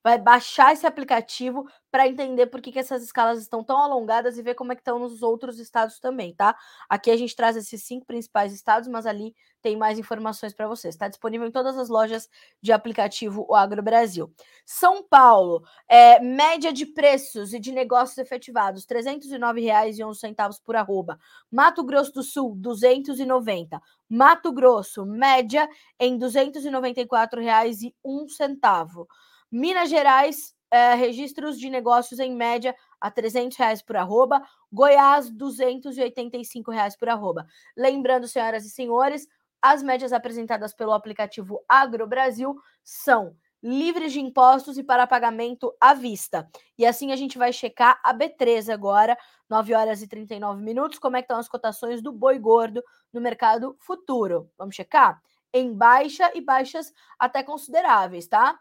[0.04, 4.42] vai baixar esse aplicativo para entender por que, que essas escalas estão tão alongadas e
[4.42, 6.58] ver como é que estão nos outros estados também, tá?
[6.90, 10.96] Aqui a gente traz esses cinco principais estados, mas ali tem mais informações para vocês.
[10.96, 12.30] Está disponível em todas as lojas
[12.62, 14.34] de aplicativo o Agro Brasil.
[14.66, 21.20] São Paulo, é, média de preços e de negócios efetivados, R$ 309,11 por arroba.
[21.52, 23.82] Mato Grosso do Sul, 290.
[24.10, 29.06] Mato Grosso, média em R$ 294,01.
[29.52, 34.42] Minas Gerais, é, registros de negócios em média a 300 reais por arroba.
[34.72, 37.46] Goiás, 285 reais por arroba.
[37.76, 39.28] Lembrando, senhoras e senhores,
[39.62, 45.94] as médias apresentadas pelo aplicativo Agro Brasil são livres de impostos e para pagamento à
[45.94, 46.50] vista.
[46.78, 49.16] E assim a gente vai checar a B3 agora,
[49.50, 52.84] 9 horas e 39 minutos, como é que estão as cotações do boi gordo
[53.14, 54.50] no mercado futuro.
[54.58, 55.22] Vamos checar?
[55.54, 58.58] Em baixa e baixas até consideráveis, tá?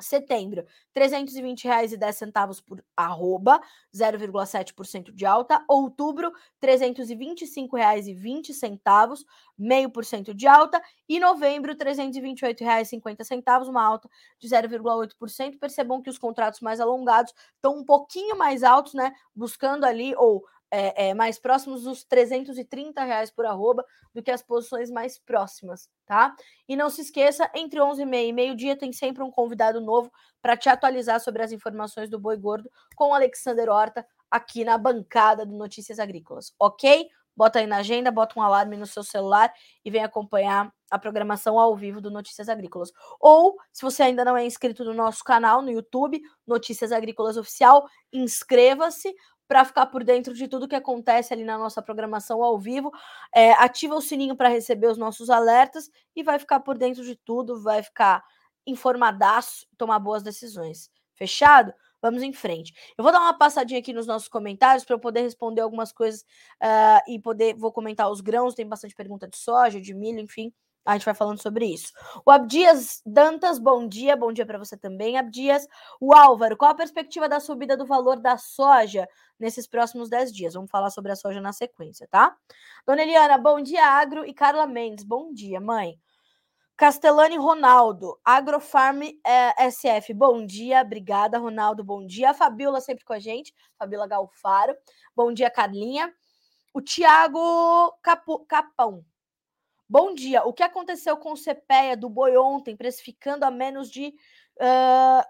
[0.00, 3.60] Setembro, R$ 320,10 por arroba,
[3.94, 5.64] 0,7% de alta.
[5.68, 9.24] Outubro, R$ 325,20,
[9.56, 10.82] meio por cento de alta.
[11.08, 15.58] E novembro, R$ 328,50, uma alta de 0,8%.
[15.60, 19.12] Percebam que os contratos mais alongados estão um pouquinho mais altos, né?
[19.34, 24.42] Buscando ali, ou é, é, mais próximos dos 330 reais por arroba do que as
[24.42, 26.34] posições mais próximas, tá?
[26.68, 30.10] E não se esqueça, entre 11 e meia e meio-dia tem sempre um convidado novo
[30.42, 34.76] para te atualizar sobre as informações do boi gordo com o Alexander Horta aqui na
[34.76, 37.08] bancada do Notícias Agrícolas, ok?
[37.36, 39.52] Bota aí na agenda, bota um alarme no seu celular
[39.84, 42.92] e vem acompanhar a programação ao vivo do Notícias Agrícolas.
[43.18, 47.84] Ou, se você ainda não é inscrito no nosso canal no YouTube, Notícias Agrícolas Oficial,
[48.12, 49.12] inscreva-se
[49.46, 52.90] para ficar por dentro de tudo que acontece ali na nossa programação ao vivo.
[53.34, 57.16] É, ativa o sininho para receber os nossos alertas e vai ficar por dentro de
[57.16, 58.22] tudo, vai ficar
[58.66, 60.90] informadaço, tomar boas decisões.
[61.14, 61.72] Fechado?
[62.00, 62.74] Vamos em frente.
[62.98, 66.20] Eu vou dar uma passadinha aqui nos nossos comentários para eu poder responder algumas coisas
[66.62, 67.54] uh, e poder.
[67.56, 70.52] Vou comentar os grãos, tem bastante pergunta de soja, de milho, enfim.
[70.84, 71.92] A gente vai falando sobre isso.
[72.26, 75.66] O Abdias Dantas, bom dia, bom dia para você também, Abdias.
[75.98, 79.08] O Álvaro, qual a perspectiva da subida do valor da soja
[79.40, 80.54] nesses próximos 10 dias?
[80.54, 82.36] Vamos falar sobre a soja na sequência, tá?
[82.86, 84.26] Dona Eliana, bom dia, Agro.
[84.26, 85.98] E Carla Mendes, bom dia, mãe.
[86.76, 92.30] Castelani Ronaldo, Agrofarm é, SF, bom dia, obrigada, Ronaldo, bom dia.
[92.30, 94.74] A Fabiola sempre com a gente, Fabiola Galfaro,
[95.14, 96.12] bom dia, Carlinha.
[96.74, 97.96] O Tiago
[98.48, 99.04] Capão,
[99.88, 100.44] Bom dia.
[100.44, 104.14] O que aconteceu com o CPEA do boi ontem, precificando a menos de
[104.60, 105.24] uh,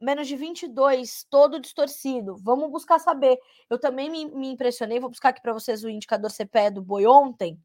[0.00, 2.36] menos de 22, todo distorcido?
[2.42, 3.38] Vamos buscar saber.
[3.70, 4.98] Eu também me, me impressionei.
[4.98, 7.56] Vou buscar aqui para vocês o indicador CPEA do boi ontem.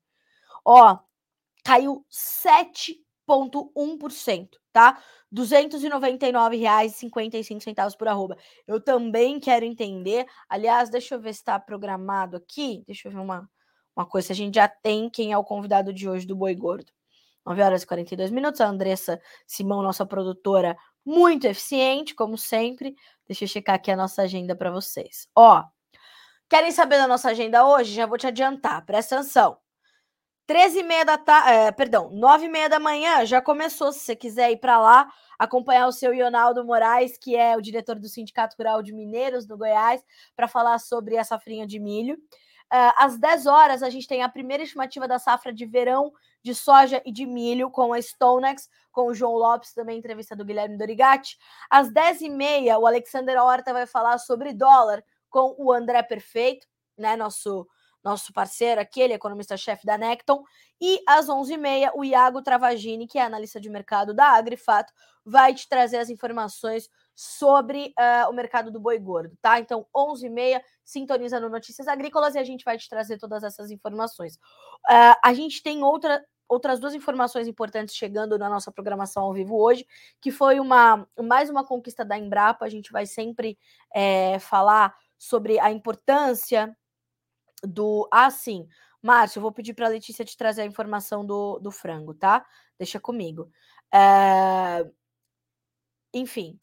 [0.63, 0.99] Ó,
[1.65, 4.91] caiu 7,1%, tá?
[4.91, 4.97] R$
[5.33, 8.37] 299,55 por arroba.
[8.67, 10.27] Eu também quero entender.
[10.47, 12.83] Aliás, deixa eu ver se está programado aqui.
[12.85, 13.49] Deixa eu ver uma
[13.97, 16.91] uma coisa, a gente já tem quem é o convidado de hoje do Boi Gordo.
[17.43, 18.61] 9 horas e 42 minutos.
[18.61, 22.95] A Andressa Simão, nossa produtora, muito eficiente, como sempre.
[23.25, 25.27] Deixa eu checar aqui a nossa agenda para vocês.
[25.35, 25.63] Ó,
[26.47, 27.95] querem saber da nossa agenda hoje?
[27.95, 29.57] Já vou te adiantar, presta atenção.
[30.45, 33.91] 13 e meia da tarde, é, perdão, 9 e meia da manhã já começou.
[33.91, 37.97] Se você quiser ir para lá, acompanhar o seu Ionaldo Moraes, que é o diretor
[37.97, 40.01] do Sindicato Rural de Mineiros do Goiás,
[40.35, 42.17] para falar sobre a safrinha de milho.
[42.73, 46.11] Uh, às 10 horas, a gente tem a primeira estimativa da safra de verão
[46.43, 50.45] de soja e de milho com a Stonex, com o João Lopes, também entrevista do
[50.45, 51.37] Guilherme Dorigatti.
[51.69, 57.67] Às 10h30, o Alexander Horta vai falar sobre dólar com o André Perfeito, né, nosso,
[58.07, 60.43] nosso parceiro aqui, ele é economista-chefe da Necton.
[60.79, 64.93] E às 11h30, o Iago Travagini, que é analista de mercado da Agrifato,
[65.25, 69.59] vai te trazer as informações sobre uh, o mercado do boi gordo, tá?
[69.59, 74.35] Então, 11h30, sintoniza no Notícias Agrícolas e a gente vai te trazer todas essas informações.
[74.35, 79.59] Uh, a gente tem outra outras duas informações importantes chegando na nossa programação ao vivo
[79.59, 79.85] hoje,
[80.21, 82.63] que foi uma mais uma conquista da Embrapa.
[82.63, 83.57] A gente vai sempre
[83.93, 86.73] é, falar sobre a importância
[87.63, 88.07] do.
[88.11, 88.67] Ah, sim.
[89.01, 92.45] Márcio, eu vou pedir para a Letícia te trazer a informação do, do frango, tá?
[92.77, 93.49] Deixa comigo.
[93.93, 94.85] É...
[96.13, 96.59] Enfim,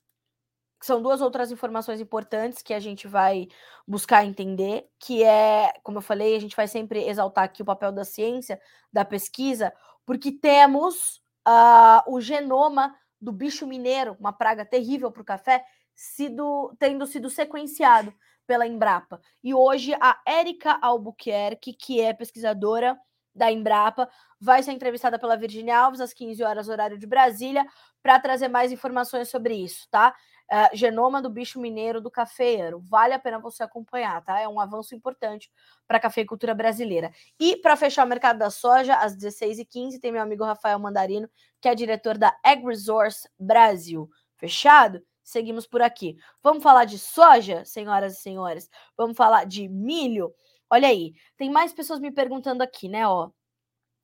[0.82, 3.48] são duas outras informações importantes que a gente vai
[3.86, 7.92] buscar entender, que é, como eu falei, a gente vai sempre exaltar aqui o papel
[7.92, 8.60] da ciência,
[8.92, 9.72] da pesquisa,
[10.04, 16.74] porque temos uh, o genoma do bicho mineiro, uma praga terrível para o café, sido,
[16.78, 18.12] tendo sido sequenciado
[18.46, 19.20] pela Embrapa.
[19.42, 22.98] E hoje a Érica Albuquerque, que é pesquisadora
[23.34, 24.08] da Embrapa,
[24.40, 27.66] vai ser entrevistada pela Virginia Alves às 15 horas, horário de Brasília,
[28.02, 30.14] para trazer mais informações sobre isso, tá?
[30.52, 32.78] Uh, genoma do bicho mineiro do cafeiro.
[32.80, 34.38] Vale a pena você acompanhar, tá?
[34.38, 35.50] É um avanço importante
[35.88, 37.10] para a cafeicultura brasileira.
[37.40, 41.28] E para fechar o mercado da soja, às 16h15, tem meu amigo Rafael Mandarino,
[41.60, 44.08] que é diretor da Ag Resource Brasil.
[44.36, 45.02] Fechado?
[45.24, 46.18] Seguimos por aqui.
[46.42, 48.68] Vamos falar de soja, senhoras e senhores?
[48.94, 50.34] Vamos falar de milho?
[50.68, 53.08] Olha aí, tem mais pessoas me perguntando aqui, né?
[53.08, 53.30] Ó,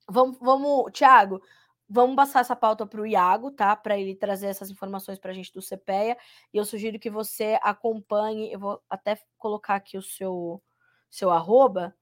[0.09, 1.43] vamos, vamos Tiago,
[1.87, 3.77] vamos passar essa pauta para o Iago, tá?
[3.77, 6.17] Para ele trazer essas informações para a gente do CPEA.
[6.55, 8.51] E eu sugiro que você acompanhe.
[8.51, 10.63] Eu vou até colocar aqui o seu,
[11.11, 11.95] seu arroba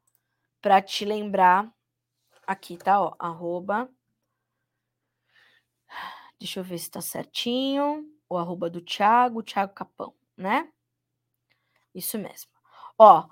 [0.61, 1.72] para te lembrar.
[2.46, 3.02] Aqui, tá?
[3.02, 3.90] Ó, arroba.
[6.38, 10.69] Deixa eu ver se tá certinho o arroba do Thiago, Thiago Capão, né?
[11.95, 12.51] Isso mesmo.
[12.99, 13.27] Ó,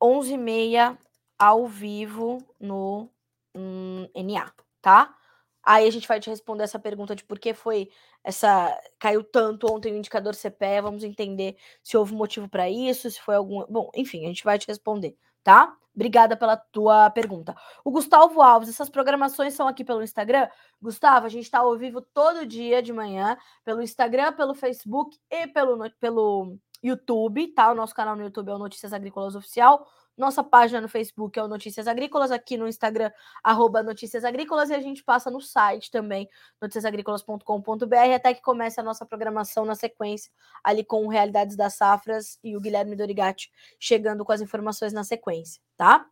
[0.00, 0.98] 11h30
[1.38, 3.10] ao vivo no
[3.54, 4.52] hum, NA,
[4.82, 5.16] tá?
[5.62, 7.90] Aí a gente vai te responder essa pergunta de por que foi
[8.24, 13.20] essa caiu tanto ontem o indicador CPE, vamos entender se houve motivo para isso, se
[13.20, 15.76] foi algum, bom, enfim, a gente vai te responder, tá?
[15.94, 17.54] Obrigada pela tua pergunta.
[17.84, 20.48] O Gustavo Alves, essas programações são aqui pelo Instagram.
[20.80, 25.46] Gustavo, a gente está ao vivo todo dia de manhã, pelo Instagram, pelo Facebook e
[25.48, 27.70] pelo, pelo YouTube, tá?
[27.70, 29.86] O nosso canal no YouTube é o Notícias Agrícolas Oficial.
[30.20, 33.10] Nossa página no Facebook é o Notícias Agrícolas, aqui no Instagram,
[33.42, 36.28] arroba Notícias Agrícolas, e a gente passa no site também,
[36.60, 40.30] noticiasagricolas.com.br, até que comece a nossa programação na sequência,
[40.62, 45.62] ali com Realidades das Safras e o Guilherme Dorigatti chegando com as informações na sequência,
[45.74, 46.04] tá?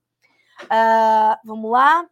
[0.63, 2.09] Uh, vamos lá.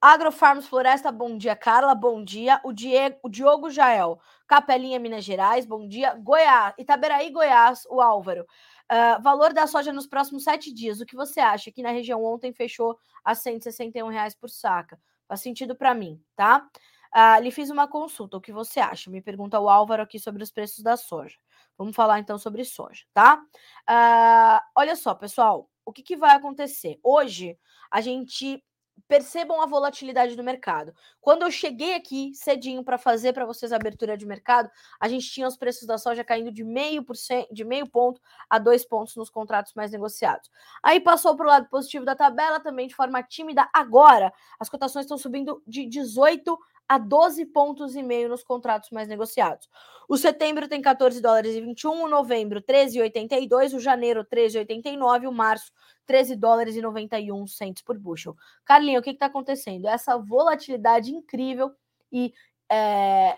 [0.00, 2.60] Agrofarms Floresta, bom dia, Carla, bom dia.
[2.62, 6.14] O, Diego, o Diogo Jael, Capelinha, Minas Gerais, bom dia.
[6.14, 8.46] Goiás, Itaberaí, Goiás, o Álvaro.
[8.90, 11.00] Uh, valor da soja nos próximos sete dias.
[11.00, 11.70] O que você acha?
[11.70, 14.98] Aqui na região ontem fechou a 161 reais por saca.
[15.26, 16.68] Faz sentido para mim, tá?
[17.14, 18.36] Uh, lhe fiz uma consulta.
[18.36, 19.10] O que você acha?
[19.10, 21.36] Me pergunta o Álvaro aqui sobre os preços da soja.
[21.76, 23.42] Vamos falar então sobre soja, tá?
[23.88, 26.98] Uh, olha só, pessoal, o que, que vai acontecer?
[27.02, 27.58] Hoje
[27.90, 28.62] a gente
[29.08, 30.94] percebam a volatilidade do mercado.
[31.20, 35.30] Quando eu cheguei aqui cedinho para fazer para vocês a abertura de mercado, a gente
[35.30, 38.84] tinha os preços da soja caindo de meio por cento, de meio ponto a dois
[38.84, 40.50] pontos nos contratos mais negociados.
[40.82, 43.68] Aí passou para o lado positivo da tabela também de forma tímida.
[43.72, 49.08] Agora as cotações estão subindo de 18 a 12 pontos e meio nos contratos mais
[49.08, 49.68] negociados.
[50.08, 55.72] O setembro tem 14 dólares e 21, o novembro 13,82, o janeiro 13,89, o março
[56.06, 58.36] 13 dólares e 91 centos por bushel.
[58.64, 59.86] Carlinhos, o que está acontecendo?
[59.86, 61.72] Essa volatilidade incrível
[62.12, 62.32] e
[62.70, 63.36] é,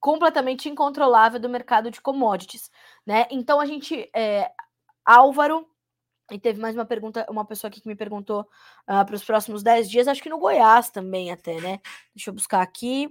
[0.00, 2.70] completamente incontrolável do mercado de commodities,
[3.06, 3.26] né?
[3.30, 4.50] Então a gente, é,
[5.04, 5.66] Álvaro,
[6.30, 8.42] e teve mais uma pergunta, uma pessoa aqui que me perguntou
[8.88, 11.80] uh, para os próximos 10 dias, acho que no Goiás também até, né?
[12.14, 13.08] Deixa eu buscar aqui.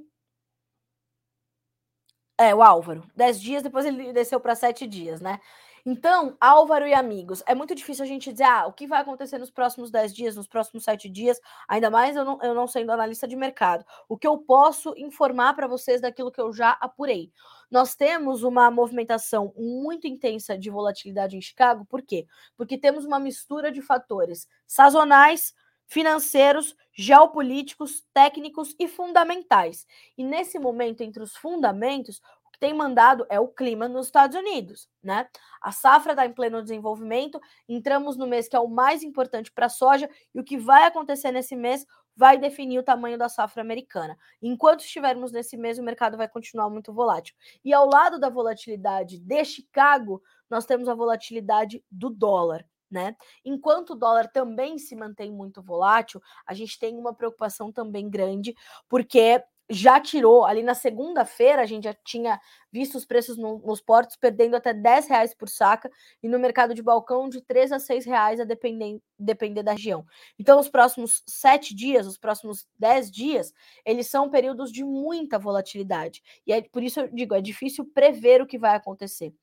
[2.40, 3.04] É, o Álvaro.
[3.16, 5.40] 10 dias, depois ele desceu para 7 dias, né?
[5.86, 9.38] Então, Álvaro e amigos, é muito difícil a gente dizer ah, o que vai acontecer
[9.38, 12.92] nos próximos 10 dias, nos próximos 7 dias, ainda mais eu não, eu não sendo
[12.92, 13.86] analista de mercado.
[14.08, 17.32] O que eu posso informar para vocês daquilo que eu já apurei.
[17.74, 22.28] Nós temos uma movimentação muito intensa de volatilidade em Chicago, por quê?
[22.56, 25.56] Porque temos uma mistura de fatores sazonais,
[25.88, 29.88] financeiros, geopolíticos, técnicos e fundamentais.
[30.16, 32.22] E nesse momento, entre os fundamentos,
[32.60, 35.28] tem mandado é o clima nos Estados Unidos, né?
[35.60, 39.66] A safra está em pleno desenvolvimento, entramos no mês que é o mais importante para
[39.66, 43.62] a soja, e o que vai acontecer nesse mês vai definir o tamanho da safra
[43.62, 44.18] americana.
[44.42, 47.36] Enquanto estivermos nesse mês, o mercado vai continuar muito volátil.
[47.64, 52.66] E ao lado da volatilidade de Chicago, nós temos a volatilidade do dólar.
[52.90, 53.16] Né?
[53.44, 58.54] Enquanto o dólar também se mantém muito volátil, a gente tem uma preocupação também grande,
[58.88, 62.40] porque já tirou ali na segunda-feira, a gente já tinha
[62.72, 65.90] visto os preços no, nos portos perdendo até 10 reais por saca
[66.22, 70.06] e no mercado de balcão de 3 a 6 reais a depender, depender da região.
[70.38, 73.54] Então, os próximos sete dias, os próximos 10 dias,
[73.86, 76.22] eles são períodos de muita volatilidade.
[76.46, 79.34] E é por isso eu digo, é difícil prever o que vai acontecer.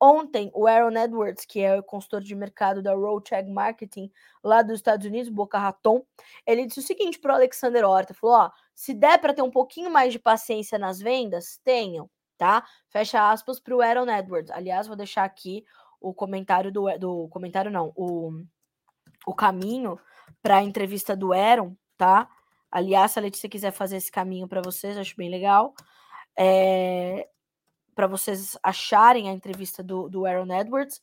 [0.00, 4.10] Ontem, o Aaron Edwards, que é o consultor de mercado da Roadcheck Marketing
[4.44, 6.04] lá dos Estados Unidos, Boca Raton,
[6.46, 9.50] ele disse o seguinte para o Alexander Horta, falou, ó, se der para ter um
[9.50, 12.64] pouquinho mais de paciência nas vendas, tenham, tá?
[12.88, 14.52] Fecha aspas para o Aaron Edwards.
[14.52, 15.64] Aliás, vou deixar aqui
[16.00, 18.30] o comentário do, do comentário não, o,
[19.26, 19.98] o caminho
[20.40, 22.28] para a entrevista do Aaron, tá?
[22.70, 25.74] Aliás, se a Letícia quiser fazer esse caminho para vocês, acho bem legal.
[26.38, 27.28] É,
[27.96, 31.02] para vocês acharem a entrevista do, do Aaron Edwards.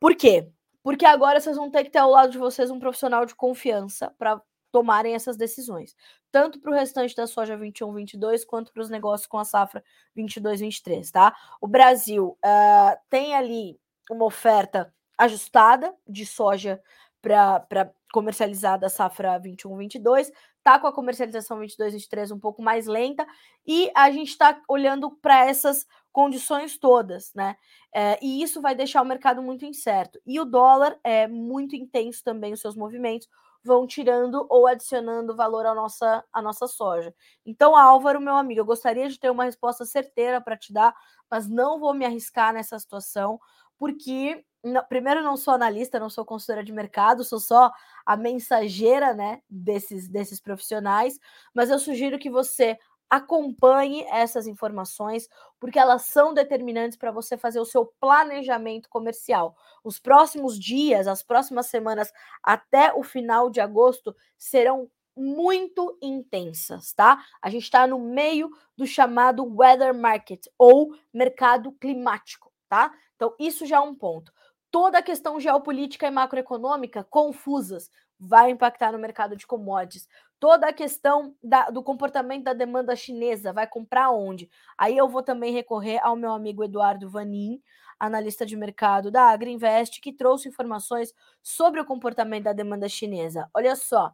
[0.00, 0.50] Por quê?
[0.82, 4.12] Porque agora vocês vão ter que ter ao lado de vocês um profissional de confiança
[4.18, 5.96] para tomarem essas decisões,
[6.30, 9.82] tanto para o restante da soja 21-22 quanto para os negócios com a safra
[10.16, 11.36] 22-23, tá?
[11.60, 13.78] O Brasil uh, tem ali
[14.10, 16.80] uma oferta ajustada de soja
[17.20, 20.30] para comercializar da safra 21-22,
[20.62, 23.26] tá com a comercialização 22-23 um pouco mais lenta
[23.66, 27.56] e a gente está olhando para essas condições todas, né?
[27.94, 30.20] É, e isso vai deixar o mercado muito incerto.
[30.26, 33.28] E o dólar é muito intenso também, os seus movimentos
[33.68, 37.14] vão tirando ou adicionando valor à nossa, à nossa soja.
[37.46, 40.94] Então, Álvaro, meu amigo, eu gostaria de ter uma resposta certeira para te dar,
[41.30, 43.38] mas não vou me arriscar nessa situação,
[43.78, 44.42] porque
[44.88, 47.70] primeiro não sou analista, não sou consultora de mercado, sou só
[48.04, 51.18] a mensageira, né, desses desses profissionais,
[51.54, 52.78] mas eu sugiro que você
[53.10, 55.28] acompanhe essas informações,
[55.58, 59.56] porque elas são determinantes para você fazer o seu planejamento comercial.
[59.82, 67.24] Os próximos dias, as próximas semanas até o final de agosto serão muito intensas, tá?
[67.42, 72.92] A gente está no meio do chamado weather market ou mercado climático, tá?
[73.16, 74.32] Então, isso já é um ponto.
[74.70, 80.08] Toda a questão geopolítica e macroeconômica confusas vai impactar no mercado de commodities.
[80.40, 84.48] Toda a questão da, do comportamento da demanda chinesa, vai comprar onde?
[84.76, 87.60] Aí eu vou também recorrer ao meu amigo Eduardo Vanin,
[87.98, 91.12] analista de mercado da Agriinvest, que trouxe informações
[91.42, 93.50] sobre o comportamento da demanda chinesa.
[93.52, 94.12] Olha só,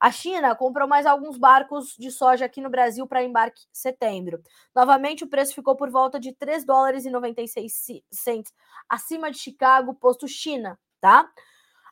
[0.00, 4.42] a China comprou mais alguns barcos de soja aqui no Brasil para embarque em setembro.
[4.74, 8.52] Novamente, o preço ficou por volta de 3 dólares e 96 cents
[8.88, 11.30] acima de Chicago, posto China, tá?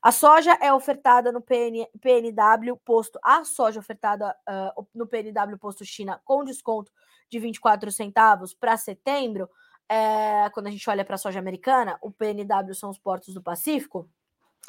[0.03, 5.84] A soja é ofertada no PN, PNW posto, a soja ofertada uh, no PNW posto
[5.84, 6.92] China com desconto
[7.28, 9.51] de 24 centavos para setembro,
[9.88, 13.42] é, quando a gente olha para a soja americana, o PNW são os portos do
[13.42, 14.09] Pacífico,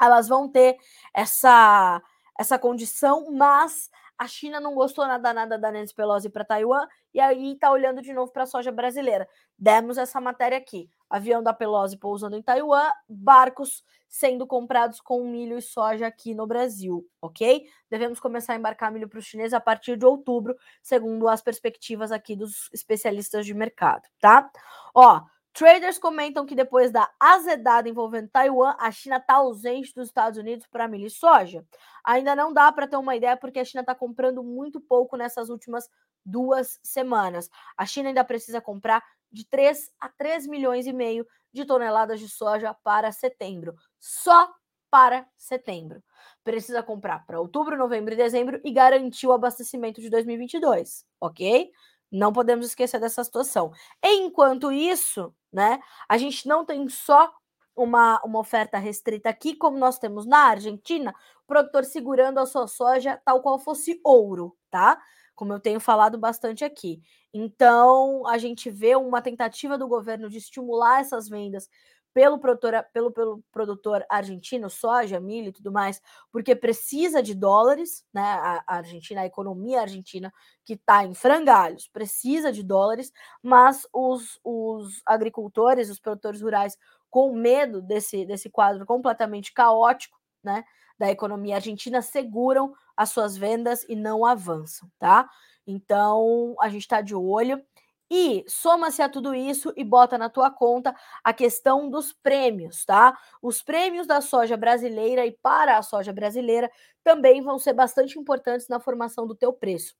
[0.00, 0.78] elas vão ter
[1.14, 2.02] essa,
[2.38, 7.20] essa condição, mas a China não gostou nada nada da Nancy Pelosi para Taiwan e
[7.20, 9.28] aí está olhando de novo para a soja brasileira.
[9.58, 10.90] Demos essa matéria aqui.
[11.10, 16.46] Avião da Pelosi pousando em Taiwan, barcos sendo comprados com milho e soja aqui no
[16.46, 17.64] Brasil, ok?
[17.90, 22.10] Devemos começar a embarcar milho para os chineses a partir de outubro, segundo as perspectivas
[22.10, 24.50] aqui dos especialistas de mercado, tá?
[24.94, 25.20] Ó,
[25.52, 30.66] Traders comentam que depois da azedada envolvendo Taiwan, a China está ausente dos Estados Unidos
[30.66, 31.64] para milho e soja.
[32.04, 35.50] Ainda não dá para ter uma ideia, porque a China está comprando muito pouco nessas
[35.50, 35.88] últimas
[36.24, 37.50] duas semanas.
[37.76, 39.02] A China ainda precisa comprar
[39.32, 43.74] de 3 a 3 milhões e meio de toneladas de soja para setembro.
[43.98, 44.52] Só
[44.90, 46.02] para setembro.
[46.42, 51.70] Precisa comprar para outubro, novembro e dezembro e garantir o abastecimento de 2022, ok?
[52.10, 53.72] Não podemos esquecer dessa situação.
[54.02, 57.32] Enquanto isso, né, a gente não tem só
[57.76, 61.14] uma, uma oferta restrita aqui, como nós temos na Argentina,
[61.44, 65.00] o produtor segurando a sua soja tal qual fosse ouro, tá?
[65.40, 67.00] Como eu tenho falado bastante aqui.
[67.32, 71.66] Então, a gente vê uma tentativa do governo de estimular essas vendas
[72.12, 75.98] pelo produtor, pelo, pelo produtor argentino, soja, milho e tudo mais,
[76.30, 78.20] porque precisa de dólares, né?
[78.20, 80.30] A, a Argentina, a economia argentina,
[80.62, 83.10] que está em frangalhos, precisa de dólares,
[83.42, 86.76] mas os, os agricultores, os produtores rurais,
[87.08, 90.64] com medo desse, desse quadro completamente caótico, né?
[90.98, 95.26] Da economia argentina, seguram as suas vendas e não avançam, tá?
[95.66, 97.64] Então, a gente está de olho.
[98.10, 100.94] E soma-se a tudo isso e bota na tua conta
[101.24, 103.16] a questão dos prêmios, tá?
[103.40, 106.70] Os prêmios da soja brasileira e para a soja brasileira
[107.02, 109.94] também vão ser bastante importantes na formação do teu preço.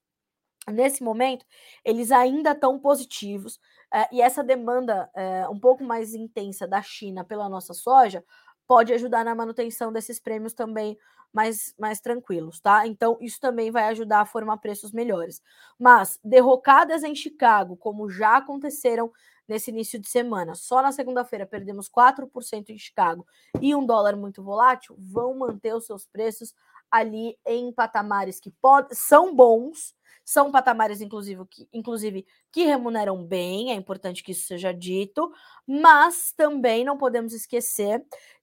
[0.69, 1.43] Nesse momento,
[1.83, 3.59] eles ainda estão positivos
[3.93, 8.23] eh, e essa demanda eh, um pouco mais intensa da China pela nossa soja
[8.71, 10.97] pode ajudar na manutenção desses prêmios também
[11.33, 12.87] mais, mais tranquilos, tá?
[12.87, 15.41] Então, isso também vai ajudar a formar preços melhores.
[15.77, 19.11] Mas, derrocadas em Chicago, como já aconteceram
[19.45, 23.27] nesse início de semana, só na segunda-feira perdemos 4% em Chicago
[23.59, 26.55] e um dólar muito volátil, vão manter os seus preços
[26.89, 28.53] ali em patamares que
[28.93, 29.93] são bons,
[30.23, 35.29] são patamares, inclusive que, inclusive, que remuneram bem, é importante que isso seja dito,
[35.67, 38.01] mas também não podemos esquecer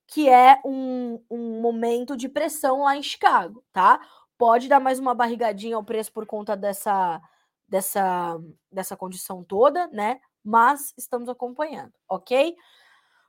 [0.09, 4.01] que é um, um momento de pressão lá em Chicago, tá?
[4.39, 7.21] Pode dar mais uma barrigadinha ao preço por conta dessa,
[7.69, 8.41] dessa,
[8.73, 10.19] dessa condição toda, né?
[10.43, 12.57] Mas estamos acompanhando, ok?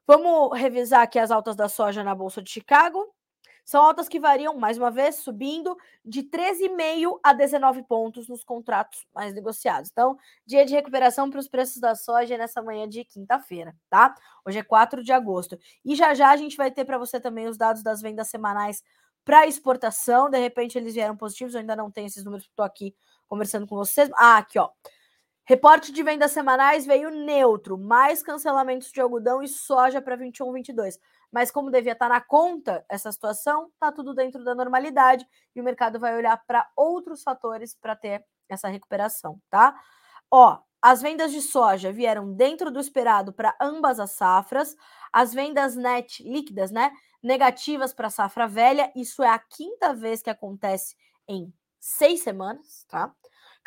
[0.08, 3.06] Vamos revisar aqui as altas da soja na Bolsa de Chicago.
[3.70, 9.06] São altas que variam, mais uma vez, subindo de 13,5 a 19 pontos nos contratos
[9.14, 9.92] mais negociados.
[9.92, 14.16] Então, dia de recuperação para os preços da soja nessa manhã de quinta-feira, tá?
[14.44, 15.56] Hoje é 4 de agosto.
[15.86, 18.82] E já já a gente vai ter para você também os dados das vendas semanais
[19.24, 20.32] para exportação.
[20.32, 22.96] De repente eles vieram positivos, eu ainda não tenho esses números, estou aqui
[23.28, 24.10] conversando com vocês.
[24.16, 24.72] Ah, aqui, ó.
[25.50, 31.00] Reporte de vendas semanais veio neutro, mais cancelamentos de algodão e soja para 21, 22
[31.32, 35.64] mas como devia estar na conta essa situação, está tudo dentro da normalidade e o
[35.64, 39.80] mercado vai olhar para outros fatores para ter essa recuperação, tá?
[40.32, 44.76] Ó, as vendas de soja vieram dentro do esperado para ambas as safras,
[45.12, 46.92] as vendas net líquidas, né,
[47.22, 50.96] negativas para a safra velha, isso é a quinta vez que acontece
[51.28, 53.14] em seis semanas, tá?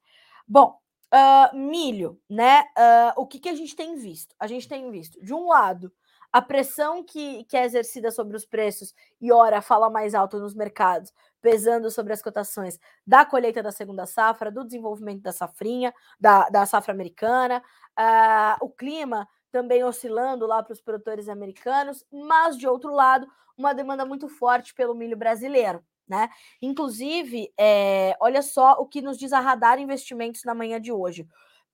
[0.46, 0.76] Bom,
[1.12, 2.62] uh, milho, né?
[2.76, 4.34] Uh, o que, que a gente tem visto?
[4.38, 5.92] A gente tem visto, de um lado,
[6.32, 10.54] a pressão que, que é exercida sobre os preços e, ora, fala mais alto nos
[10.54, 16.48] mercados, pesando sobre as cotações da colheita da segunda safra, do desenvolvimento da safrinha, da,
[16.48, 17.62] da safra americana,
[17.98, 23.26] uh, o clima também oscilando lá para os produtores americanos, mas, de outro lado,
[23.56, 25.84] uma demanda muito forte pelo milho brasileiro.
[26.12, 26.28] Né?
[26.60, 31.26] Inclusive, é, olha só o que nos diz a Radar Investimentos na manhã de hoje.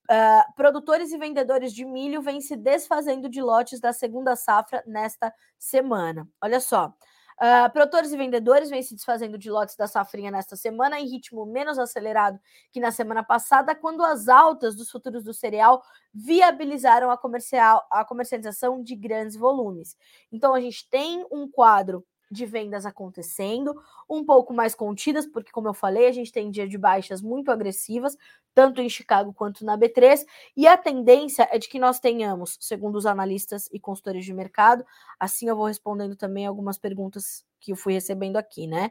[0.09, 5.35] Uh, produtores e vendedores de milho vêm se desfazendo de lotes da segunda safra nesta
[5.59, 6.29] semana.
[6.41, 6.87] Olha só.
[6.87, 11.45] Uh, produtores e vendedores vêm se desfazendo de lotes da safrinha nesta semana em ritmo
[11.45, 12.39] menos acelerado
[12.71, 15.83] que na semana passada, quando as altas dos futuros do cereal
[16.15, 19.97] viabilizaram a, comercial, a comercialização de grandes volumes.
[20.31, 23.75] Então, a gente tem um quadro de vendas acontecendo,
[24.09, 27.51] um pouco mais contidas, porque, como eu falei, a gente tem dia de baixas muito
[27.51, 28.17] agressivas,
[28.55, 30.25] tanto em Chicago quanto na B3,
[30.57, 34.85] e a tendência é de que nós tenhamos, segundo os analistas e consultores de mercado,
[35.19, 38.91] assim eu vou respondendo também algumas perguntas que eu fui recebendo aqui, né?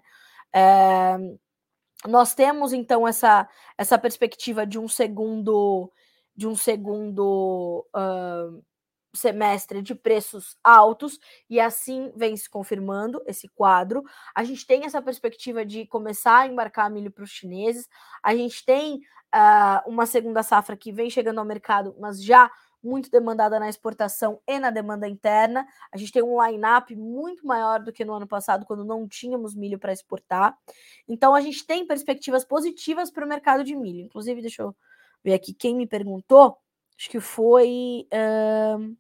[0.54, 1.18] É,
[2.08, 5.92] nós temos então essa, essa perspectiva de um segundo
[6.36, 8.64] de um segundo uh,
[9.18, 14.04] semestre de preços altos e assim vem se confirmando esse quadro.
[14.34, 17.88] A gente tem essa perspectiva de começar a embarcar milho para os chineses.
[18.24, 19.02] A gente tem
[19.36, 22.50] uh, uma segunda safra que vem chegando ao mercado, mas já
[22.82, 25.68] muito demandada na exportação e na demanda interna.
[25.92, 29.56] A gente tem um line-up muito maior do que no ano passado, quando não tínhamos
[29.56, 30.58] milho para exportar.
[31.08, 34.06] Então, a gente tem perspectivas positivas para o mercado de milho.
[34.06, 34.76] Inclusive, deixa eu
[35.24, 36.58] ver aqui quem me perguntou.
[36.98, 38.08] Acho que foi.
[38.14, 38.96] Uh...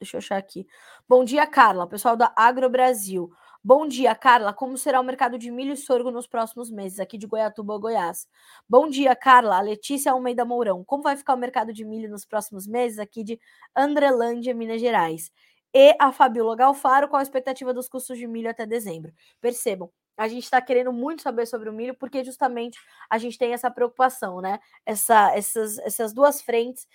[0.00, 0.66] Deixa eu achar aqui.
[1.08, 3.30] Bom dia, Carla, pessoal da Agro Brasil.
[3.64, 4.52] Bom dia, Carla.
[4.52, 8.28] Como será o mercado de milho e sorgo nos próximos meses, aqui de Goiatuba, Goiás?
[8.68, 9.58] Bom dia, Carla.
[9.60, 10.84] Letícia Almeida Mourão.
[10.84, 13.40] Como vai ficar o mercado de milho nos próximos meses, aqui de
[13.74, 15.32] Andrelândia, Minas Gerais?
[15.74, 19.12] E a Fabiola Galfaro, qual a expectativa dos custos de milho até dezembro?
[19.40, 22.78] Percebam, a gente está querendo muito saber sobre o milho, porque justamente
[23.10, 24.58] a gente tem essa preocupação, né?
[24.84, 26.86] Essa, essas, essas duas frentes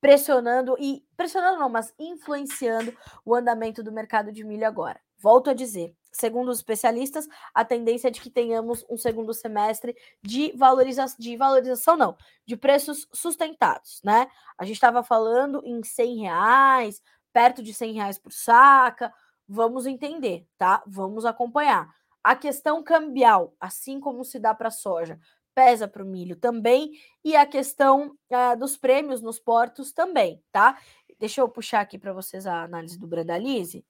[0.00, 5.00] pressionando e pressionando não, mas influenciando o andamento do mercado de milho agora.
[5.18, 9.94] Volto a dizer, segundo os especialistas, a tendência é de que tenhamos um segundo semestre
[10.22, 14.28] de valorização, de valorização não, de preços sustentados, né?
[14.58, 19.12] A gente estava falando em 100 reais, perto de 100 reais por saca,
[19.46, 20.82] vamos entender, tá?
[20.86, 21.92] Vamos acompanhar.
[22.22, 25.18] A questão cambial, assim como se dá para soja,
[25.54, 26.92] pesa para o milho também,
[27.24, 30.78] e a questão uh, dos prêmios nos portos também, tá?
[31.18, 33.84] Deixa eu puxar aqui para vocês a análise do Brandalize.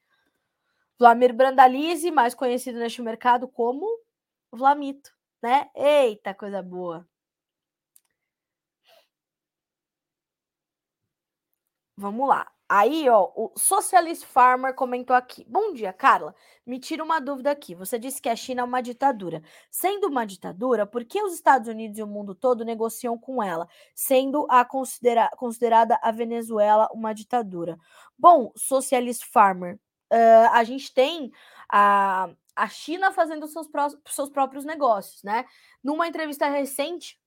[0.99, 3.87] Vlamir Brandalize, mais conhecido neste mercado como
[4.53, 5.11] Vlamito,
[5.43, 5.71] né?
[5.75, 7.09] Eita, coisa boa.
[11.97, 12.51] Vamos lá.
[12.73, 15.45] Aí, ó, o Socialist Farmer comentou aqui.
[15.49, 16.33] Bom dia, Carla.
[16.65, 17.75] Me tira uma dúvida aqui.
[17.75, 19.43] Você disse que a China é uma ditadura.
[19.69, 23.69] Sendo uma ditadura, por que os Estados Unidos e o mundo todo negociam com ela,
[23.93, 27.77] sendo a considera considerada a Venezuela uma ditadura?
[28.17, 29.75] Bom, Socialist Farmer,
[30.13, 31.33] uh, a gente tem
[31.69, 33.67] a, a China fazendo seus,
[34.07, 35.45] seus próprios negócios, né?
[35.83, 37.20] Numa entrevista recente,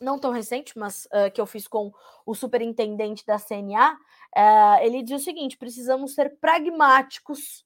[0.00, 1.92] não tão recente, mas uh, que eu fiz com
[2.26, 7.64] o superintendente da CNA, uh, ele diz o seguinte: precisamos ser pragmáticos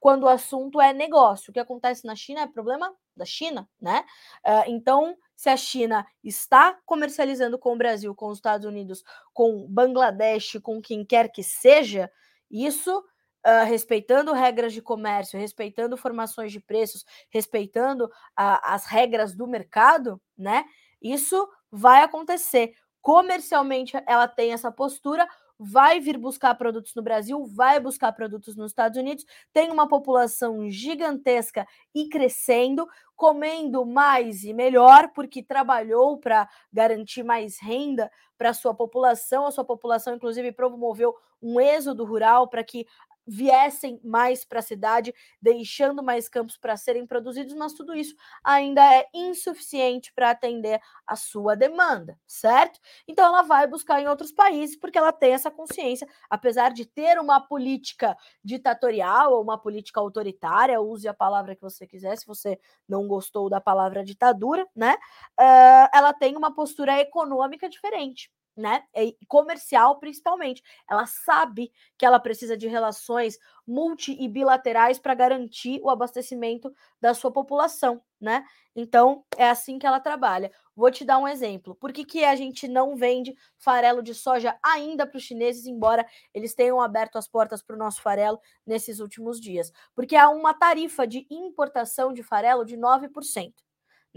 [0.00, 1.50] quando o assunto é negócio.
[1.50, 4.04] O que acontece na China é problema da China, né?
[4.46, 9.02] Uh, então, se a China está comercializando com o Brasil, com os Estados Unidos,
[9.32, 12.10] com Bangladesh, com quem quer que seja,
[12.50, 13.04] isso
[13.46, 20.20] Uh, respeitando regras de comércio, respeitando formações de preços, respeitando uh, as regras do mercado,
[20.36, 20.64] né?
[21.00, 22.72] Isso vai acontecer.
[23.00, 25.26] Comercialmente, ela tem essa postura,
[25.58, 30.70] vai vir buscar produtos no Brasil, vai buscar produtos nos Estados Unidos, tem uma população
[30.70, 38.72] gigantesca e crescendo, comendo mais e melhor, porque trabalhou para garantir mais renda para sua
[38.72, 39.46] população.
[39.46, 42.86] A sua população, inclusive, promoveu um êxodo rural para que
[43.28, 48.82] viessem mais para a cidade, deixando mais campos para serem produzidos, mas tudo isso ainda
[48.94, 52.80] é insuficiente para atender a sua demanda, certo?
[53.06, 57.18] Então ela vai buscar em outros países porque ela tem essa consciência, apesar de ter
[57.18, 62.58] uma política ditatorial ou uma política autoritária, use a palavra que você quiser, se você
[62.88, 64.94] não gostou da palavra ditadura, né?
[65.38, 68.82] Uh, ela tem uma postura econômica diferente né?
[68.94, 70.62] E comercial principalmente.
[70.90, 77.14] Ela sabe que ela precisa de relações multi e bilaterais para garantir o abastecimento da
[77.14, 78.44] sua população, né?
[78.74, 80.50] Então é assim que ela trabalha.
[80.74, 81.74] Vou te dar um exemplo.
[81.76, 86.06] Por que, que a gente não vende farelo de soja ainda para os chineses, embora
[86.34, 89.72] eles tenham aberto as portas para o nosso farelo nesses últimos dias?
[89.94, 93.67] Porque há uma tarifa de importação de farelo de 9%.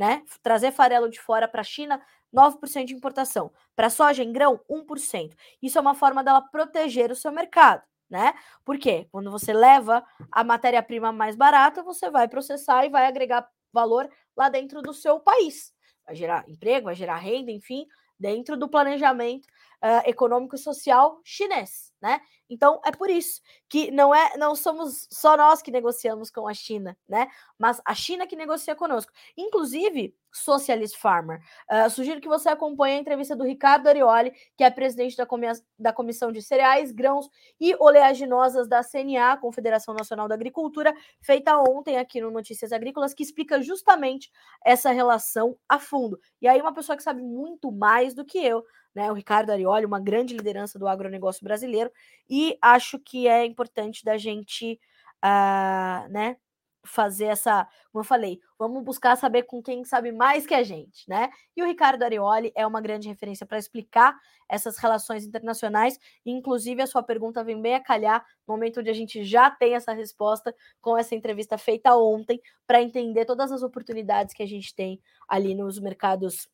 [0.01, 0.23] Né?
[0.41, 2.01] Trazer farelo de fora para a China
[2.35, 3.51] 9% de importação.
[3.75, 5.35] Para soja em grão, 1%.
[5.61, 8.33] Isso é uma forma dela proteger o seu mercado, né?
[8.65, 14.09] Porque quando você leva a matéria-prima mais barata, você vai processar e vai agregar valor
[14.35, 15.71] lá dentro do seu país.
[16.03, 17.85] Vai gerar emprego, vai gerar renda, enfim,
[18.19, 19.47] dentro do planejamento
[19.84, 22.21] uh, econômico e social chinês, né?
[22.49, 26.53] Então é por isso que não é, não somos só nós que negociamos com a
[26.53, 27.27] China, né?
[27.57, 29.11] Mas a China que negocia conosco.
[29.38, 31.41] Inclusive, Socialist Farmer.
[31.69, 35.47] Uh, sugiro que você acompanhe a entrevista do Ricardo Arioli, que é presidente da, comi
[35.77, 37.29] da Comissão de Cereais, Grãos
[37.59, 43.23] e Oleaginosas da CNA, Confederação Nacional da Agricultura, feita ontem aqui no Notícias Agrícolas, que
[43.23, 44.32] explica justamente
[44.65, 46.19] essa relação a fundo.
[46.41, 48.63] E aí, uma pessoa que sabe muito mais do que eu
[48.95, 49.11] né?
[49.11, 51.91] O Ricardo Arioli, uma grande liderança do agronegócio brasileiro,
[52.29, 54.79] e acho que é importante da gente,
[55.23, 56.37] uh, né?
[56.83, 61.07] Fazer essa, como eu falei, vamos buscar saber com quem sabe mais que a gente,
[61.07, 61.29] né?
[61.55, 64.17] E o Ricardo Arioli é uma grande referência para explicar
[64.49, 68.93] essas relações internacionais, inclusive a sua pergunta vem bem a calhar no momento onde a
[68.93, 74.33] gente já tem essa resposta com essa entrevista feita ontem, para entender todas as oportunidades
[74.33, 76.49] que a gente tem ali nos mercados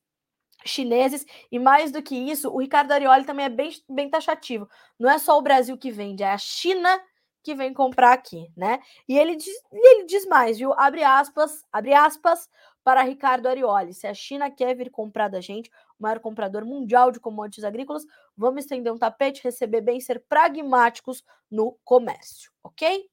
[0.64, 4.68] chineses, e mais do que isso, o Ricardo Arioli também é bem, bem taxativo.
[4.98, 7.00] Não é só o Brasil que vende, é a China
[7.42, 8.80] que vem comprar aqui, né?
[9.08, 10.72] E ele diz, ele diz mais, viu?
[10.74, 12.48] Abre aspas, abre aspas
[12.84, 13.94] para Ricardo Arioli.
[13.94, 18.04] Se a China quer vir comprar da gente, o maior comprador mundial de commodities agrícolas,
[18.36, 23.08] vamos estender um tapete, receber bem, ser pragmáticos no comércio, ok?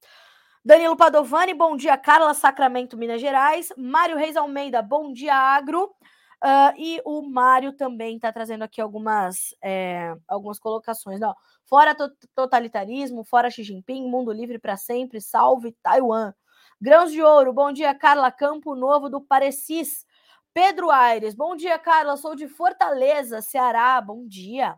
[0.64, 3.72] Danilo Padovani, bom dia, Carla Sacramento, Minas Gerais.
[3.78, 5.96] Mário Reis Almeida, bom dia, Agro.
[6.46, 11.20] Uh, e o Mário também está trazendo aqui algumas, é, algumas colocações.
[11.20, 16.36] Não, fora to totalitarismo, fora Xi Jinping, mundo livre para sempre, salve Taiwan.
[16.80, 20.06] Grãos de Ouro, bom dia, Carla Campo Novo do Parecis.
[20.54, 24.78] Pedro Aires, bom dia, Carla, sou de Fortaleza, Ceará, bom dia.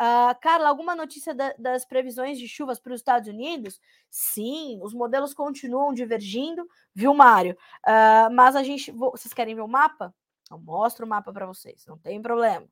[0.00, 3.78] Uh, Carla, alguma notícia da, das previsões de chuvas para os Estados Unidos?
[4.10, 7.54] Sim, os modelos continuam divergindo, viu, Mário?
[7.86, 8.90] Uh, mas a gente.
[8.90, 10.14] Vocês querem ver o mapa?
[10.52, 12.66] Eu mostro o mapa para vocês, não tem problema.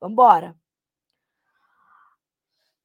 [0.00, 0.56] Vamos embora.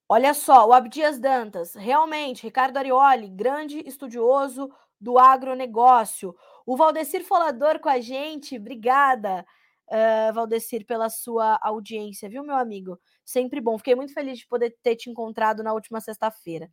[0.08, 4.70] Olha só, o Abdias Dantas, realmente, Ricardo Arioli, grande estudioso
[5.00, 6.36] do agronegócio.
[6.66, 9.46] O Valdecir Folador com a gente, obrigada,
[9.88, 13.00] uh, Valdecir, pela sua audiência, viu, meu amigo?
[13.24, 13.78] Sempre bom.
[13.78, 16.70] Fiquei muito feliz de poder ter te encontrado na última sexta-feira.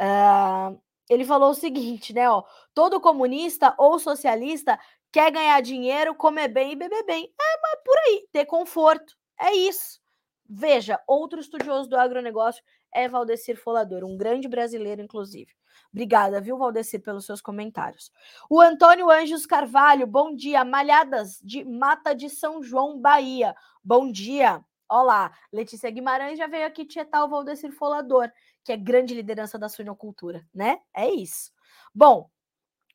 [0.00, 0.78] Uh,
[1.08, 2.28] ele falou o seguinte, né?
[2.28, 2.42] Ó,
[2.74, 4.78] todo comunista ou socialista
[5.16, 7.24] quer ganhar dinheiro, comer bem e beber bem.
[7.24, 9.16] É, mas por aí, ter conforto.
[9.40, 9.98] É isso.
[10.46, 12.62] Veja, outro estudioso do agronegócio
[12.92, 15.50] é Valdecir Folador, um grande brasileiro, inclusive.
[15.90, 18.12] Obrigada, viu, Valdecir, pelos seus comentários.
[18.50, 20.62] O Antônio Anjos Carvalho, bom dia.
[20.66, 23.56] Malhadas de Mata de São João, Bahia.
[23.82, 24.62] Bom dia.
[24.86, 28.30] Olá, Letícia Guimarães já veio aqui tietar o Valdecir Folador,
[28.62, 30.78] que é grande liderança da suinocultura, né?
[30.94, 31.50] É isso.
[31.94, 32.28] Bom,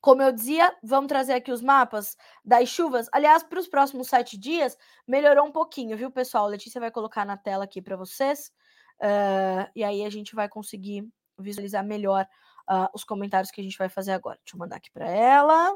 [0.02, 3.08] como eu dizia, vamos trazer aqui os mapas das chuvas.
[3.12, 4.76] Aliás, para os próximos sete dias,
[5.06, 6.48] melhorou um pouquinho, viu, pessoal?
[6.48, 8.52] Letícia vai colocar na tela aqui para vocês.
[9.00, 12.26] Uh, e aí a gente vai conseguir visualizar melhor
[12.68, 14.40] uh, os comentários que a gente vai fazer agora.
[14.44, 15.72] Deixa eu mandar aqui para ela.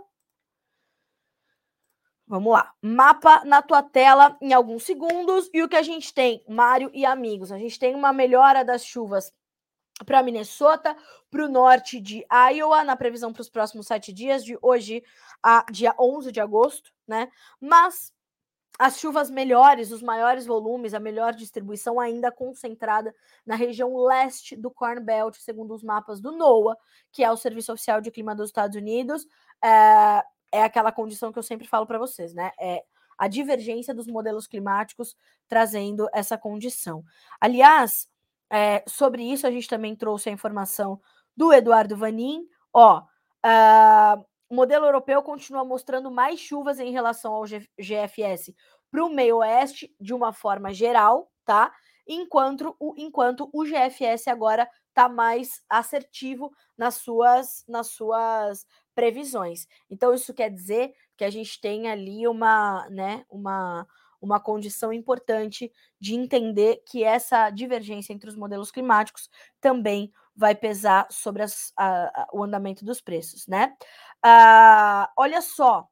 [2.26, 2.72] Vamos lá.
[2.82, 5.48] Mapa na tua tela em alguns segundos.
[5.54, 7.52] E o que a gente tem, Mário e amigos?
[7.52, 9.32] A gente tem uma melhora das chuvas
[10.04, 10.96] para Minnesota,
[11.30, 15.02] para o norte de Iowa, na previsão para os próximos sete dias, de hoje
[15.42, 17.28] a dia 11 de agosto, né?
[17.60, 18.12] Mas
[18.78, 24.70] as chuvas melhores, os maiores volumes, a melhor distribuição ainda concentrada na região leste do
[24.70, 26.76] Corn Belt, segundo os mapas do NOAA,
[27.10, 29.26] que é o Serviço Oficial de Clima dos Estados Unidos.
[29.64, 30.22] É,
[30.52, 32.52] é aquela condição que eu sempre falo para vocês, né?
[32.60, 32.84] É
[33.16, 35.16] a divergência dos modelos climáticos
[35.48, 37.02] trazendo essa condição.
[37.40, 38.08] Aliás,
[38.50, 41.00] é, sobre isso, a gente também trouxe a informação
[41.36, 42.46] do Eduardo Vanin.
[42.72, 48.54] Ó, uh, o modelo europeu continua mostrando mais chuvas em relação ao GFS
[48.90, 51.72] para o meio oeste, de uma forma geral, tá?
[52.06, 59.66] Enquanto o, enquanto o GFS agora está mais assertivo nas suas, nas suas previsões.
[59.90, 63.86] Então, isso quer dizer que a gente tem ali uma, né, uma
[64.20, 69.28] uma condição importante de entender que essa divergência entre os modelos climáticos
[69.60, 73.74] também vai pesar sobre as, a, a, o andamento dos preços, né?
[74.24, 75.88] Uh, olha só,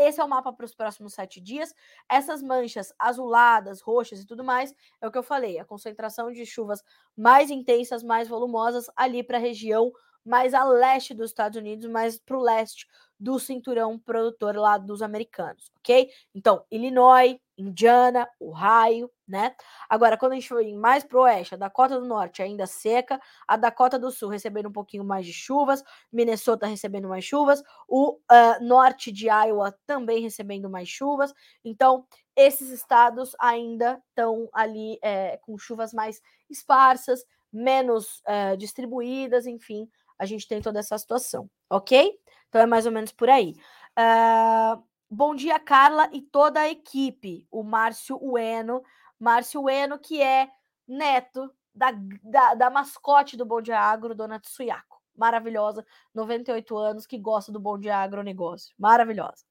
[0.00, 1.74] esse é o mapa para os próximos sete dias.
[2.08, 6.46] Essas manchas azuladas, roxas e tudo mais, é o que eu falei, a concentração de
[6.46, 6.82] chuvas
[7.16, 9.92] mais intensas, mais volumosas ali para a região
[10.30, 12.86] mais a leste dos Estados Unidos, mais para o leste
[13.18, 16.08] do cinturão produtor lá dos americanos, ok?
[16.34, 19.54] Então, Illinois, Indiana, Ohio, né?
[19.88, 23.20] Agora, quando a gente for mais para o oeste, a Dakota do Norte ainda seca,
[23.46, 28.12] a Dakota do Sul recebendo um pouquinho mais de chuvas, Minnesota recebendo mais chuvas, o
[28.12, 31.34] uh, norte de Iowa também recebendo mais chuvas.
[31.62, 37.22] Então, esses estados ainda estão ali é, com chuvas mais esparsas,
[37.52, 39.88] menos uh, distribuídas, enfim,
[40.20, 42.14] a gente tem toda essa situação, ok?
[42.48, 43.54] Então é mais ou menos por aí.
[43.98, 47.46] Uh, bom dia, Carla e toda a equipe.
[47.50, 48.82] O Márcio Ueno.
[49.18, 50.50] Márcio Ueno, que é
[50.86, 51.92] neto da,
[52.22, 55.00] da, da mascote do Bom Dia Agro, Dona Tsuyako.
[55.16, 58.74] Maravilhosa, 98 anos, que gosta do Bom Dia Agronegócio.
[58.78, 59.44] Maravilhosa.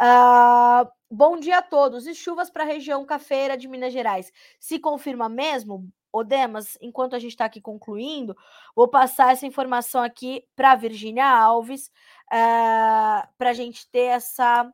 [0.00, 2.06] Uh, bom dia a todos.
[2.06, 4.32] E chuvas para a região cafeira de Minas Gerais.
[4.58, 5.88] Se confirma mesmo?
[6.12, 8.36] Odemas, enquanto a gente está aqui concluindo,
[8.74, 14.06] vou passar essa informação aqui para a Virgínia Alves, uh, eh, para a gente ter
[14.06, 14.70] essa,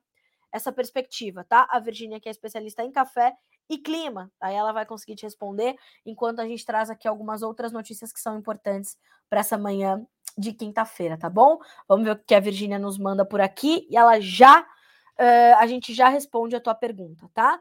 [0.52, 1.66] essa perspectiva, tá?
[1.70, 3.34] A Virgínia, que é especialista em café
[3.68, 7.72] e clima, aí ela vai conseguir te responder, enquanto a gente traz aqui algumas outras
[7.72, 8.96] notícias que são importantes
[9.28, 10.06] para essa manhã
[10.38, 11.58] de quinta-feira, tá bom?
[11.88, 15.66] Vamos ver o que a Virgínia nos manda por aqui e ela já, uh, a
[15.66, 17.58] gente já responde a tua pergunta, tá?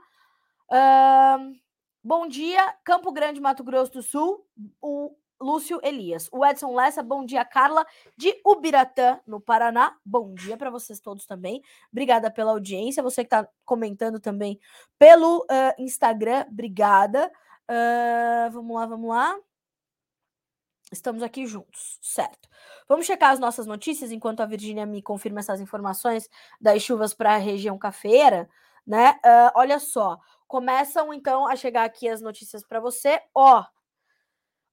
[0.70, 1.65] Uh,
[2.08, 4.46] Bom dia, Campo Grande, Mato Grosso do Sul,
[4.80, 6.30] o Lúcio Elias.
[6.32, 7.84] O Edson Lessa, bom dia, Carla,
[8.16, 9.98] de Ubiratã, no Paraná.
[10.06, 11.64] Bom dia para vocês todos também.
[11.92, 13.02] Obrigada pela audiência.
[13.02, 14.60] Você que está comentando também
[15.00, 17.32] pelo uh, Instagram, obrigada.
[17.68, 19.40] Uh, vamos lá, vamos lá.
[20.92, 22.48] Estamos aqui juntos, certo?
[22.88, 26.30] Vamos checar as nossas notícias enquanto a Virgínia me confirma essas informações
[26.62, 28.48] das chuvas para a região cafeira,
[28.86, 29.20] né?
[29.26, 33.22] Uh, olha só, começam então a chegar aqui as notícias para você.
[33.34, 33.64] Ó,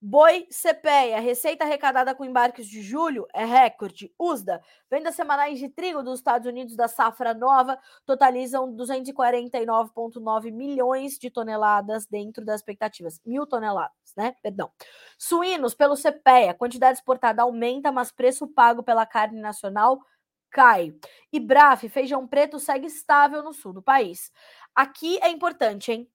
[0.04, 4.12] Boi CPEA, receita arrecadada com embarques de julho é recorde.
[4.18, 4.60] USDA,
[4.90, 12.04] vendas semanais de trigo dos Estados Unidos da safra nova totalizam 249,9 milhões de toneladas
[12.04, 13.20] dentro das expectativas.
[13.24, 14.34] Mil toneladas, né?
[14.42, 14.72] Perdão.
[15.16, 20.00] Suínos, pelo CPEA, quantidade exportada aumenta, mas preço pago pela carne nacional
[20.52, 20.94] cai.
[21.32, 24.30] E BRAF, feijão preto, segue estável no sul do país.
[24.74, 26.08] Aqui é importante, hein?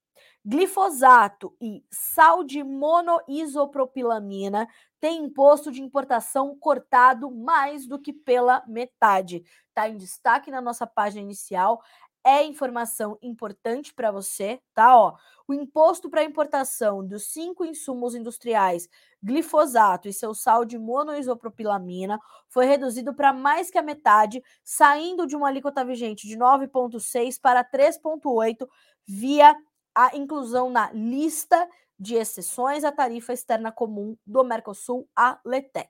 [0.45, 4.67] Glifosato e sal de monoisopropilamina
[4.99, 9.43] têm imposto de importação cortado mais do que pela metade.
[9.67, 11.81] Está em destaque na nossa página inicial.
[12.23, 14.97] É informação importante para você, tá?
[14.97, 15.15] Ó,
[15.47, 18.89] o imposto para importação dos cinco insumos industriais,
[19.23, 25.35] glifosato e seu sal de monoisopropilamina, foi reduzido para mais que a metade, saindo de
[25.35, 28.67] uma alíquota vigente de 9,6 para 3,8
[29.05, 29.55] via
[29.95, 31.67] a inclusão na lista
[31.99, 35.89] de exceções à tarifa externa comum do Mercosul, a LETEC.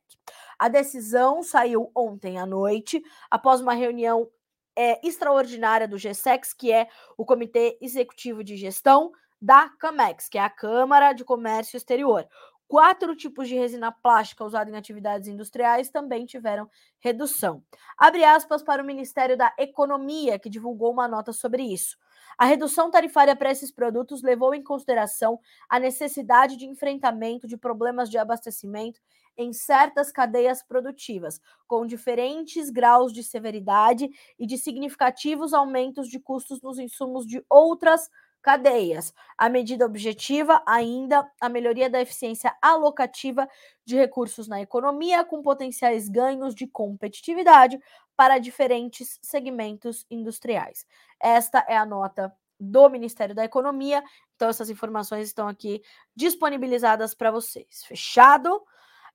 [0.57, 4.29] A decisão saiu ontem à noite, após uma reunião
[4.77, 9.11] é, extraordinária do GSEX, que é o Comitê Executivo de Gestão
[9.41, 12.27] da CAMEX, que é a Câmara de Comércio Exterior.
[12.67, 16.69] Quatro tipos de resina plástica usada em atividades industriais também tiveram
[16.99, 17.63] redução.
[17.97, 21.97] Abre aspas para o Ministério da Economia, que divulgou uma nota sobre isso.
[22.37, 28.09] A redução tarifária para esses produtos levou em consideração a necessidade de enfrentamento de problemas
[28.09, 28.99] de abastecimento
[29.37, 34.09] em certas cadeias produtivas, com diferentes graus de severidade
[34.39, 38.09] e de significativos aumentos de custos nos insumos de outras
[38.41, 39.13] cadeias.
[39.37, 43.47] A medida objetiva ainda a melhoria da eficiência alocativa
[43.85, 47.79] de recursos na economia, com potenciais ganhos de competitividade
[48.15, 50.85] para diferentes segmentos industriais.
[51.19, 54.03] Esta é a nota do Ministério da Economia.
[54.35, 55.81] Então, essas informações estão aqui
[56.15, 57.83] disponibilizadas para vocês.
[57.85, 58.63] Fechado?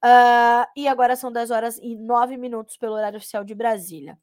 [0.04, 4.18] Uh, e agora são 10 horas e 9 minutos pelo horário oficial de Brasília.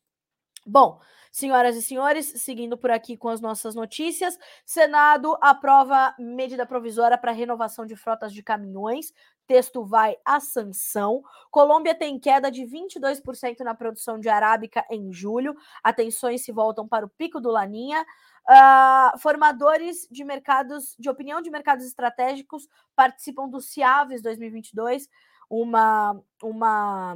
[0.65, 0.99] Bom,
[1.31, 7.31] senhoras e senhores, seguindo por aqui com as nossas notícias, Senado aprova medida provisória para
[7.31, 9.13] renovação de frotas de caminhões.
[9.47, 11.23] Texto vai à sanção.
[11.49, 15.55] Colômbia tem queda de 22% na produção de arábica em julho.
[15.83, 18.05] Atenções se voltam para o pico do Laninha.
[18.47, 25.07] Uh, formadores de mercados, de opinião de mercados estratégicos participam do CIAVES 2022,
[25.49, 27.15] uma, uma,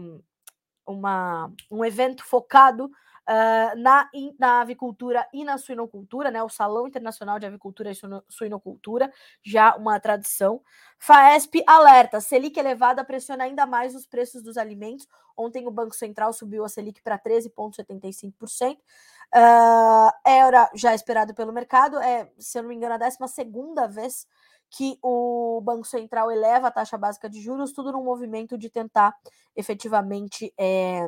[0.85, 4.09] uma, um evento focado uh, na,
[4.39, 6.41] na avicultura e na suinocultura, né?
[6.43, 7.95] O Salão Internacional de Avicultura e
[8.27, 9.11] Suinocultura,
[9.41, 10.61] já uma tradição.
[10.99, 15.07] FAESP alerta: Selic elevada pressiona ainda mais os preços dos alimentos.
[15.35, 18.77] Ontem o Banco Central subiu a Selic para 13,75%.
[19.35, 23.17] Uh, era já esperado pelo mercado, é, se eu não me engano, a 12
[23.89, 24.27] vez
[24.75, 29.15] que o Banco Central eleva a taxa básica de juros, tudo num movimento de tentar
[29.55, 31.07] efetivamente é,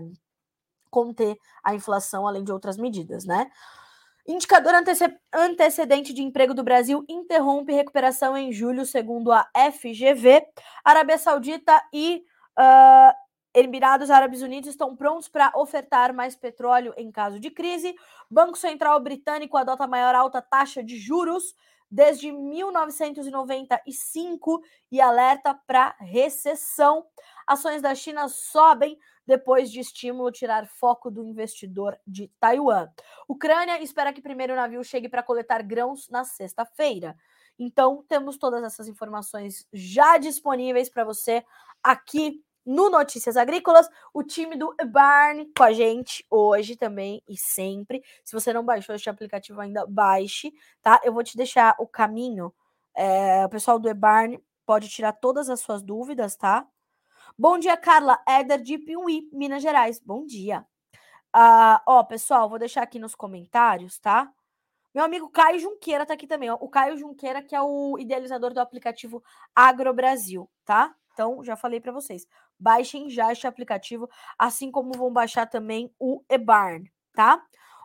[0.92, 3.50] conter a inflação, além de outras medidas, né?
[4.28, 4.74] Indicador
[5.34, 10.44] antecedente de emprego do Brasil interrompe recuperação em julho, segundo a FGV.
[10.84, 12.24] Arábia Saudita e
[12.58, 13.14] uh,
[13.54, 17.96] Emirados Árabes Unidos estão prontos para ofertar mais petróleo em caso de crise.
[18.30, 21.56] Banco Central Britânico adota maior alta taxa de juros
[21.90, 24.62] desde 1995
[24.92, 27.06] e alerta para recessão.
[27.48, 32.88] Ações da China sobem depois de estímulo tirar foco do investidor de Taiwan.
[33.28, 37.18] Ucrânia espera que primeiro navio chegue para coletar grãos na sexta-feira.
[37.58, 41.44] Então, temos todas essas informações já disponíveis para você
[41.82, 48.04] aqui no Notícias Agrícolas, o time do Barn com a gente hoje também e sempre.
[48.24, 50.52] Se você não baixou este aplicativo ainda, baixe,
[50.82, 51.00] tá?
[51.04, 52.54] Eu vou te deixar o caminho.
[52.96, 56.68] É, o pessoal do Ebarn pode tirar todas as suas dúvidas, tá?
[57.38, 60.00] Bom dia, Carla Éder de Piuí, Minas Gerais.
[60.00, 60.66] Bom dia.
[61.36, 64.32] Uh, ó, pessoal, vou deixar aqui nos comentários, tá?
[64.94, 66.50] Meu amigo Caio Junqueira tá aqui também.
[66.50, 66.58] Ó.
[66.62, 69.22] O Caio Junqueira, que é o idealizador do aplicativo
[69.54, 70.96] Agro Brasil, tá?
[71.16, 72.28] Então, já falei para vocês.
[72.60, 77.42] Baixem já este aplicativo, assim como vão baixar também o eBarn, tá?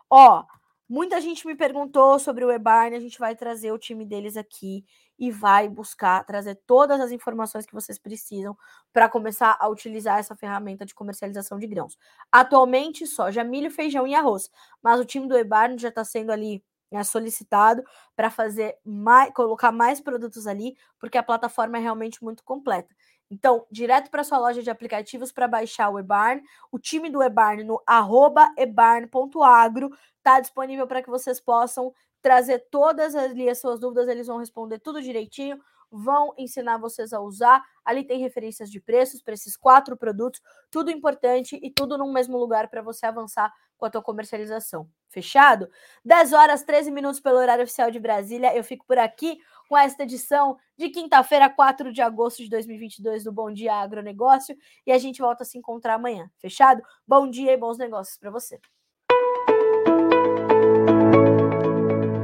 [0.09, 0.43] Ó,
[0.87, 4.83] muita gente me perguntou sobre o eBarn, a gente vai trazer o time deles aqui
[5.17, 8.57] e vai buscar trazer todas as informações que vocês precisam
[8.91, 11.97] para começar a utilizar essa ferramenta de comercialização de grãos.
[12.29, 14.49] Atualmente, soja, milho, feijão e arroz,
[14.83, 16.61] mas o time do eBarn já está sendo ali
[16.91, 17.83] né, solicitado
[18.15, 22.93] para fazer mais, colocar mais produtos ali, porque a plataforma é realmente muito completa.
[23.31, 27.63] Então, direto para sua loja de aplicativos para baixar o eBarn, o time do eBarn
[27.63, 34.09] no arroba ebarn.agro está disponível para que vocês possam trazer todas ali as suas dúvidas,
[34.09, 35.57] eles vão responder tudo direitinho,
[35.91, 37.61] vão ensinar vocês a usar.
[37.83, 42.37] Ali tem referências de preços para esses quatro produtos, tudo importante e tudo no mesmo
[42.37, 44.87] lugar para você avançar com a tua comercialização.
[45.09, 45.69] Fechado?
[46.05, 48.55] 10 horas 13 minutos pelo horário oficial de Brasília.
[48.55, 53.31] Eu fico por aqui com esta edição de quinta-feira, 4 de agosto de 2022 do
[53.31, 56.29] Bom Dia Agronegócio e a gente volta a se encontrar amanhã.
[56.37, 56.81] Fechado?
[57.07, 58.59] Bom dia e bons negócios para você.